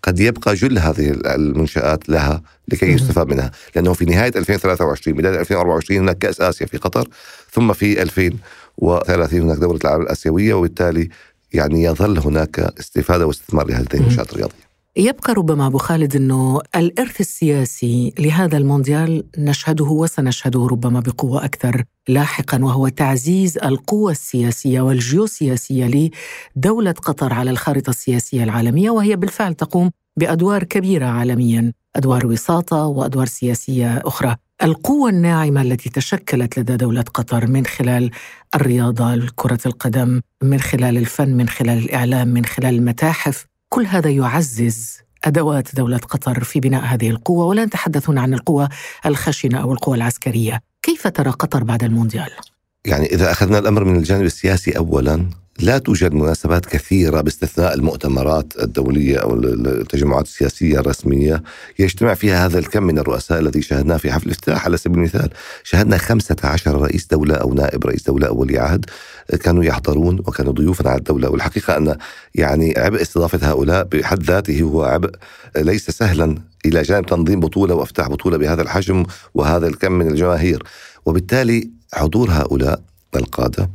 قد 0.02 0.20
يبقى 0.20 0.54
جل 0.54 0.78
هذه 0.78 1.10
المنشآت 1.10 2.08
لها 2.08 2.42
لكي 2.68 2.86
يستفاد 2.86 3.26
منها. 3.28 3.50
لأنه 3.76 3.92
في 3.92 4.04
نهاية 4.04 4.32
2023 4.36 5.16
بداية 5.16 5.40
2024 5.40 6.00
هناك 6.00 6.18
كأس 6.18 6.40
آسيا 6.40 6.66
في 6.66 6.76
قطر 6.76 7.08
ثم 7.52 7.72
في 7.72 8.02
2030 8.02 9.40
هناك 9.40 9.58
دورة 9.58 9.78
العالم 9.84 10.02
الآسيوية 10.02 10.54
وبالتالي 10.54 11.08
يعني 11.52 11.82
يظل 11.82 12.18
هناك 12.18 12.58
استفادة 12.58 13.26
واستثمار 13.26 13.66
لهذه 13.66 13.86
المنشآت 13.94 14.32
الرياضية. 14.32 14.71
يبقى 14.96 15.32
ربما 15.32 15.66
أبو 15.66 15.78
خالد 15.78 16.16
إنه 16.16 16.60
الإرث 16.76 17.20
السياسي 17.20 18.14
لهذا 18.18 18.56
المونديال 18.58 19.24
نشهده 19.38 19.84
وسنشهده 19.84 20.66
ربما 20.66 21.00
بقوة 21.00 21.44
أكثر 21.44 21.84
لاحقا 22.08 22.64
وهو 22.64 22.88
تعزيز 22.88 23.58
القوة 23.58 24.10
السياسية 24.10 24.80
والجيوسياسية 24.80 26.10
لدولة 26.56 26.92
قطر 26.92 27.32
على 27.32 27.50
الخارطة 27.50 27.90
السياسية 27.90 28.44
العالمية 28.44 28.90
وهي 28.90 29.16
بالفعل 29.16 29.54
تقوم 29.54 29.90
بأدوار 30.16 30.64
كبيرة 30.64 31.06
عالميا 31.06 31.72
أدوار 31.96 32.26
وساطة 32.26 32.86
وأدوار 32.86 33.26
سياسية 33.26 34.02
أخرى. 34.04 34.36
القوة 34.62 35.10
الناعمة 35.10 35.62
التي 35.62 35.90
تشكلت 35.90 36.58
لدى 36.58 36.76
دولة 36.76 37.02
قطر 37.02 37.46
من 37.46 37.66
خلال 37.66 38.10
الرياضة، 38.54 39.26
كرة 39.36 39.58
القدم، 39.66 40.20
من 40.42 40.60
خلال 40.60 40.98
الفن، 40.98 41.28
من 41.28 41.48
خلال 41.48 41.78
الإعلام، 41.78 42.28
من 42.28 42.44
خلال 42.44 42.74
المتاحف، 42.74 43.46
كل 43.72 43.86
هذا 43.86 44.10
يعزز 44.10 44.98
أدوات 45.24 45.74
دولة 45.74 45.96
قطر 45.96 46.44
في 46.44 46.60
بناء 46.60 46.84
هذه 46.84 47.10
القوة 47.10 47.44
ولا 47.44 47.64
نتحدث 47.64 48.10
هنا 48.10 48.20
عن 48.20 48.34
القوة 48.34 48.68
الخشنة 49.06 49.62
أو 49.62 49.72
القوة 49.72 49.94
العسكرية، 49.94 50.60
كيف 50.82 51.06
ترى 51.06 51.30
قطر 51.30 51.64
بعد 51.64 51.84
المونديال؟ 51.84 52.30
يعني 52.84 53.06
إذا 53.06 53.30
أخذنا 53.30 53.58
الأمر 53.58 53.84
من 53.84 53.96
الجانب 53.96 54.24
السياسي 54.24 54.76
اولا 54.76 55.30
لا 55.60 55.78
توجد 55.78 56.12
مناسبات 56.12 56.66
كثيرة 56.66 57.20
باستثناء 57.20 57.74
المؤتمرات 57.74 58.52
الدولية 58.62 59.16
أو 59.18 59.34
التجمعات 59.34 60.24
السياسية 60.24 60.78
الرسمية. 60.78 61.42
يجتمع 61.78 62.14
فيها 62.14 62.46
هذا 62.46 62.58
الكم 62.58 62.82
من 62.82 62.98
الرؤساء 62.98 63.38
الذي 63.38 63.62
شاهدناه 63.62 63.96
في 63.96 64.12
حفل 64.12 64.26
الافتتاح 64.26 64.64
على 64.64 64.76
سبيل 64.76 64.98
المثال. 64.98 65.30
شاهدنا 65.64 65.98
15 65.98 66.82
رئيس 66.82 67.06
دولة 67.06 67.34
أو 67.34 67.54
نائب 67.54 67.86
رئيس 67.86 68.02
دولة 68.02 68.26
أو 68.26 68.40
ولي 68.40 68.58
عهد 68.58 68.84
كانوا 69.42 69.64
يحضرون 69.64 70.18
وكانوا 70.18 70.52
ضيوفا 70.52 70.88
على 70.90 70.98
الدولة. 70.98 71.28
والحقيقة 71.28 71.76
أن 71.76 71.96
يعني 72.34 72.74
عبء 72.76 73.02
استضافة 73.02 73.50
هؤلاء 73.50 73.84
بحد 73.84 74.22
ذاته 74.22 74.62
هو 74.62 74.84
عبء 74.84 75.10
ليس 75.56 75.90
سهلا 75.90 76.34
إلى 76.66 76.82
جانب 76.82 77.06
تنظيم 77.06 77.40
بطولة 77.40 77.74
وأفتتاح 77.74 78.08
بطولة 78.08 78.36
بهذا 78.36 78.62
الحجم 78.62 79.04
وهذا 79.34 79.66
الكم 79.66 79.92
من 79.92 80.10
الجماهير. 80.10 80.62
وبالتالي 81.06 81.70
حضور 81.94 82.30
هؤلاء 82.30 82.82
القادة 83.16 83.70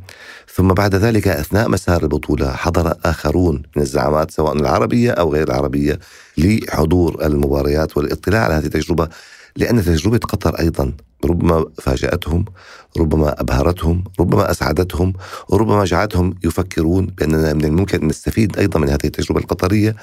ثم 0.58 0.68
بعد 0.68 0.94
ذلك 0.94 1.28
أثناء 1.28 1.68
مسار 1.68 2.02
البطولة 2.02 2.52
حضر 2.52 2.94
آخرون 3.04 3.62
من 3.76 3.82
الزعامات 3.82 4.30
سواء 4.30 4.56
العربية 4.56 5.10
أو 5.10 5.32
غير 5.32 5.48
العربية 5.48 5.98
لحضور 6.38 7.24
المباريات 7.26 7.96
والاطلاع 7.96 8.44
على 8.44 8.54
هذه 8.54 8.64
التجربة 8.64 9.08
لأن 9.56 9.84
تجربة 9.84 10.18
قطر 10.18 10.58
أيضا 10.58 10.92
ربما 11.24 11.64
فاجأتهم 11.82 12.44
ربما 12.98 13.40
أبهرتهم 13.40 14.04
ربما 14.20 14.50
أسعدتهم 14.50 15.12
وربما 15.48 15.84
جعلتهم 15.84 16.34
يفكرون 16.44 17.06
بأننا 17.06 17.52
من 17.52 17.64
الممكن 17.64 18.02
أن 18.02 18.08
نستفيد 18.08 18.58
أيضا 18.58 18.80
من 18.80 18.88
هذه 18.88 19.04
التجربة 19.04 19.40
القطرية. 19.40 19.96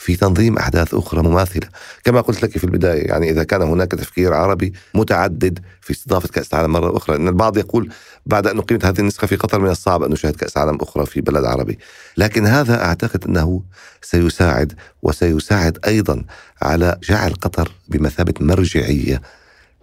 في 0.00 0.16
تنظيم 0.16 0.58
أحداث 0.58 0.94
أخرى 0.94 1.22
مماثلة، 1.22 1.68
كما 2.04 2.20
قلت 2.20 2.42
لك 2.42 2.58
في 2.58 2.64
البداية 2.64 3.08
يعني 3.08 3.30
إذا 3.30 3.44
كان 3.44 3.62
هناك 3.62 3.90
تفكير 3.90 4.34
عربي 4.34 4.72
متعدد 4.94 5.58
في 5.80 5.90
استضافة 5.90 6.28
كأس 6.28 6.54
العالم 6.54 6.72
مرة 6.72 6.96
أخرى، 6.96 7.16
ان 7.16 7.28
البعض 7.28 7.58
يقول 7.58 7.90
بعد 8.26 8.46
أن 8.46 8.58
أقيمت 8.58 8.84
هذه 8.84 9.00
النسخة 9.00 9.26
في 9.26 9.36
قطر 9.36 9.60
من 9.60 9.70
الصعب 9.70 10.02
أن 10.02 10.10
نشاهد 10.10 10.36
كأس 10.36 10.56
عالم 10.56 10.78
أخرى 10.80 11.06
في 11.06 11.20
بلد 11.20 11.44
عربي، 11.44 11.78
لكن 12.16 12.46
هذا 12.46 12.84
أعتقد 12.84 13.24
أنه 13.24 13.62
سيساعد 14.02 14.72
وسيساعد 15.02 15.78
أيضا 15.86 16.24
على 16.62 16.98
جعل 17.02 17.32
قطر 17.32 17.72
بمثابة 17.88 18.34
مرجعية 18.40 19.22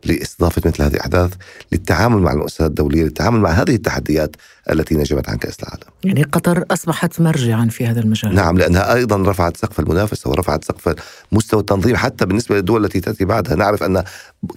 لإستضافة 0.08 0.62
مثل 0.66 0.84
هذه 0.84 0.94
الأحداث 0.94 1.34
للتعامل 1.72 2.22
مع 2.22 2.32
المؤسسات 2.32 2.70
الدولية، 2.70 3.04
للتعامل 3.04 3.40
مع 3.40 3.50
هذه 3.50 3.76
التحديات 3.76 4.36
التي 4.72 4.96
نجمت 4.96 5.30
عن 5.30 5.38
كأس 5.38 5.60
العالم. 5.64 5.88
يعني 6.04 6.24
قطر 6.24 6.66
أصبحت 6.72 7.22
مرجعا 7.22 7.66
في 7.66 7.88
هذا 7.88 8.00
المجال. 8.00 8.36
نعم 8.36 8.58
لأنها 8.58 8.94
أيضا 8.94 9.18
رفعت 9.18 9.58
سقف 9.58 9.80
المنافسة 9.80 10.30
ورفعت 10.30 10.64
سقف 10.64 10.96
مستوى 11.32 11.60
التنظيم 11.60 11.96
حتى 11.96 12.26
بالنسبة 12.26 12.56
للدول 12.56 12.86
التي 12.86 13.00
تأتي 13.00 13.26
بعدها، 13.26 13.56
نعرف 13.56 13.84
أن 13.84 14.04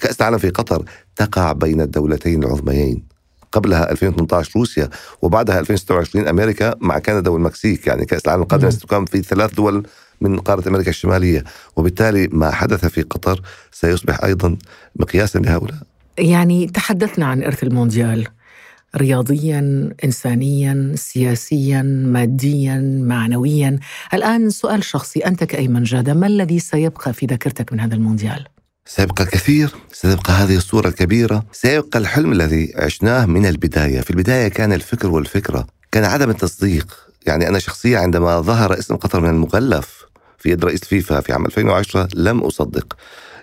كأس 0.00 0.20
العالم 0.20 0.38
في 0.38 0.50
قطر 0.50 0.84
تقع 1.16 1.52
بين 1.52 1.80
الدولتين 1.80 2.42
العظميين. 2.42 3.10
قبلها 3.52 3.90
2018 3.90 4.50
روسيا 4.56 4.88
وبعدها 5.22 5.60
2026 5.60 6.28
أمريكا 6.28 6.74
مع 6.80 6.98
كندا 6.98 7.30
والمكسيك 7.30 7.86
يعني 7.86 8.06
كأس 8.06 8.24
العالم 8.24 8.42
القادم 8.42 8.70
ستقام 8.70 9.04
في 9.04 9.22
ثلاث 9.22 9.54
دول 9.54 9.86
من 10.20 10.38
قارة 10.38 10.68
أمريكا 10.68 10.90
الشمالية 10.90 11.44
وبالتالي 11.76 12.28
ما 12.33 12.50
حدث 12.50 12.87
في 12.87 13.02
قطر 13.02 13.40
سيصبح 13.72 14.24
أيضا 14.24 14.56
مقياسا 14.96 15.38
لهؤلاء. 15.38 15.78
يعني 16.18 16.66
تحدثنا 16.66 17.26
عن 17.26 17.42
إرث 17.42 17.62
المونديال 17.62 18.28
رياضيا 18.96 19.90
انسانيا 20.04 20.92
سياسيا 20.94 21.83
ماديا 21.83 23.02
معنويا. 23.06 23.78
الآن 24.14 24.50
سؤال 24.50 24.85
شخصي 24.85 25.20
انت 25.20 25.44
كايمن 25.44 25.83
جادة 25.83 26.14
ما 26.14 26.26
الذي 26.26 26.59
سيبقى 26.59 27.12
في 27.12 27.26
ذاكرتك 27.26 27.72
من 27.72 27.80
هذا 27.80 27.94
المونديال؟ 27.94 28.46
سيبقى 28.87 29.24
الكثير 29.24 29.70
سيبقى 29.92 30.33
هذه 30.33 30.56
الصورة 30.56 30.88
الكبيرة 30.88 31.44
سيبقى 31.52 31.98
الحلم 31.98 32.33
الذي 32.33 32.72
عشناه 32.76 33.26
من 33.26 33.46
البداية. 33.46 34.00
في 34.00 34.11
البداية 34.11 34.48
كان 34.48 34.72
الفكر 34.72 35.09
والفكرة 35.09 35.66
كان 35.92 36.04
عدم 36.04 36.30
التصديق. 36.30 36.96
يعني 37.26 37.48
أنا 37.48 37.59
شخصيا 37.59 37.98
عندما 37.98 38.40
ظهر 38.40 38.78
اسم 38.78 38.96
قطر 38.96 39.20
من 39.20 39.30
المغلف 39.30 39.99
في 40.40 40.50
يد 40.50 40.64
رئيس 40.64 40.81
فيفا 40.81 41.20
في 41.20 41.33
عام 41.33 41.46
2010 41.46 42.09
لم 42.14 42.38
أصدق. 42.40 42.96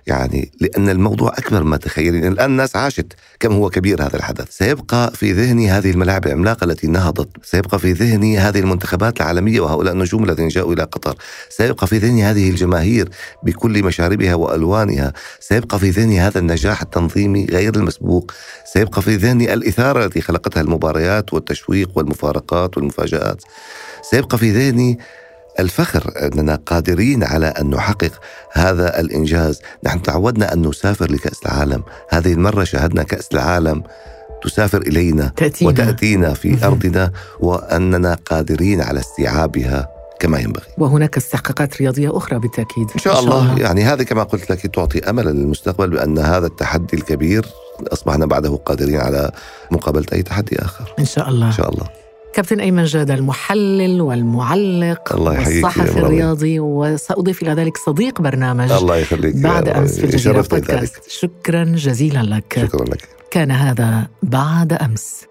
يعني 0.08 0.52
لأن 0.62 0.90
الموضوع 0.90 1.34
أكبر 1.38 1.64
ما 1.64 1.78
تخيلين. 1.78 2.28
الآن 2.28 2.52
الناس 2.52 2.76
عاشت. 2.76 3.14
كم 3.40 3.54
هو 3.54 3.70
كبير 3.70 4.02
هذا 4.04 4.16
الحدث؟ 4.16 4.46
سيبقى 4.50 5.12
في 5.16 5.32
ذهني 5.32 5.70
هذه 5.70 5.92
الملاعب 5.92 6.26
العملاقة 6.26 6.66
التي 6.66 6.88
نهضت. 6.88 7.30
سيبقى 7.44 7.80
في 7.80 7.92
ذهني 7.92 8.40
هذه 8.40 8.60
المنتخبات 8.60 9.22
العالمية 9.22 9.60
وهؤلاء 9.60 9.94
النجوم 9.94 10.24
الذين 10.24 10.48
جاءوا 10.48 10.74
إلى 10.74 10.84
قطر. 10.84 11.16
سيبقى 11.50 11.88
في 11.88 11.98
ذهني 11.98 12.24
هذه 12.24 12.50
الجماهير 12.50 13.10
بكل 13.44 13.84
مشاربها 13.84 14.36
وألوانها. 14.36 15.14
سيبقى 15.40 15.80
في 15.80 15.90
ذهني 15.90 16.20
هذا 16.20 16.40
النجاح 16.40 16.82
التنظيمي 16.82 17.46
غير 17.46 17.76
المسبوق. 17.76 18.32
سيبقى 18.74 19.02
في 19.02 19.16
ذهني 19.16 19.54
الإثارة 19.54 20.06
التي 20.06 20.22
خلقتها 20.22 20.62
المباريات 20.62 21.34
والتشويق 21.34 21.90
والمفارقات 21.96 22.78
والمفاجآت. 22.78 23.42
سيبقى 24.02 24.38
في 24.38 24.52
ذهني 24.52 25.00
الفخر 25.60 26.14
اننا 26.22 26.56
قادرين 26.66 27.24
على 27.24 27.48
أن 27.48 27.70
نحقق 27.70 28.12
هذا 28.52 29.00
الإنجاز، 29.00 29.62
نحن 29.84 30.02
تعودنا 30.02 30.54
أن 30.54 30.68
نسافر 30.68 31.12
لكأس 31.12 31.40
العالم، 31.46 31.84
هذه 32.10 32.34
المرة 32.34 32.64
شاهدنا 32.64 33.04
كأس 33.04 33.28
العالم 33.34 33.84
تسافر 34.44 34.82
إلينا 34.82 35.32
تأتينا. 35.36 35.72
وتأتينا 35.72 36.34
في 36.34 36.66
أرضنا 36.66 37.12
وأننا 37.40 38.18
قادرين 38.26 38.82
على 38.82 39.00
استيعابها 39.00 39.88
كما 40.20 40.40
ينبغي. 40.40 40.66
وهناك 40.78 41.18
استحقاقات 41.18 41.78
رياضية 41.78 42.18
أخرى 42.18 42.40
بالتأكيد 42.40 42.88
إن 42.96 43.00
شاء 43.00 43.20
الله 43.20 43.60
يعني 43.60 43.84
هذا 43.84 44.04
كما 44.04 44.24
قلت 44.24 44.52
لك 44.52 44.68
تعطي 44.68 45.10
املا 45.10 45.30
للمستقبل 45.30 45.90
بأن 45.90 46.20
هذا 46.20 46.48
التحدي 46.48 46.98
الكبير 46.98 47.46
أصبحنا 47.94 48.26
بعده 48.26 48.56
قادرين 48.56 49.00
على 49.00 49.32
مقابلة 49.72 50.06
أي 50.14 50.24
تحدي 50.24 50.62
آخر. 50.62 50.94
إن 51.00 51.06
شاء 51.06 51.30
الله 51.30 51.48
إن 51.48 51.52
شاء 51.52 51.74
الله. 51.74 51.88
كابتن 52.38 52.60
أيمن 52.60 52.84
جاد 52.84 53.12
المحلل 53.12 54.02
والمعلق 54.02 55.16
الله 55.16 55.34
يحييك 55.34 55.64
والصحفي. 55.64 56.00
الرياضي 56.00 56.60
وسأضيف 56.60 57.44
إلى 57.44 57.52
ذلك 57.52 57.78
صديق 57.78 58.22
برنامج 58.22 58.72
الله 58.72 58.98
يخليك 58.98 59.36
بعد 59.36 59.70
أمس 59.70 60.00
في 60.00 60.04
الجزيرة. 60.04 60.42
بودكاست. 60.42 61.10
شكرا 61.10 61.64
جزيلا 61.64 62.24
لك. 62.24 62.68
شكرا 62.68 62.86
لك. 62.86 63.10
كان 63.32 63.52
هذا 63.52 64.08
بعد 64.24 64.74
أمس. 64.74 65.27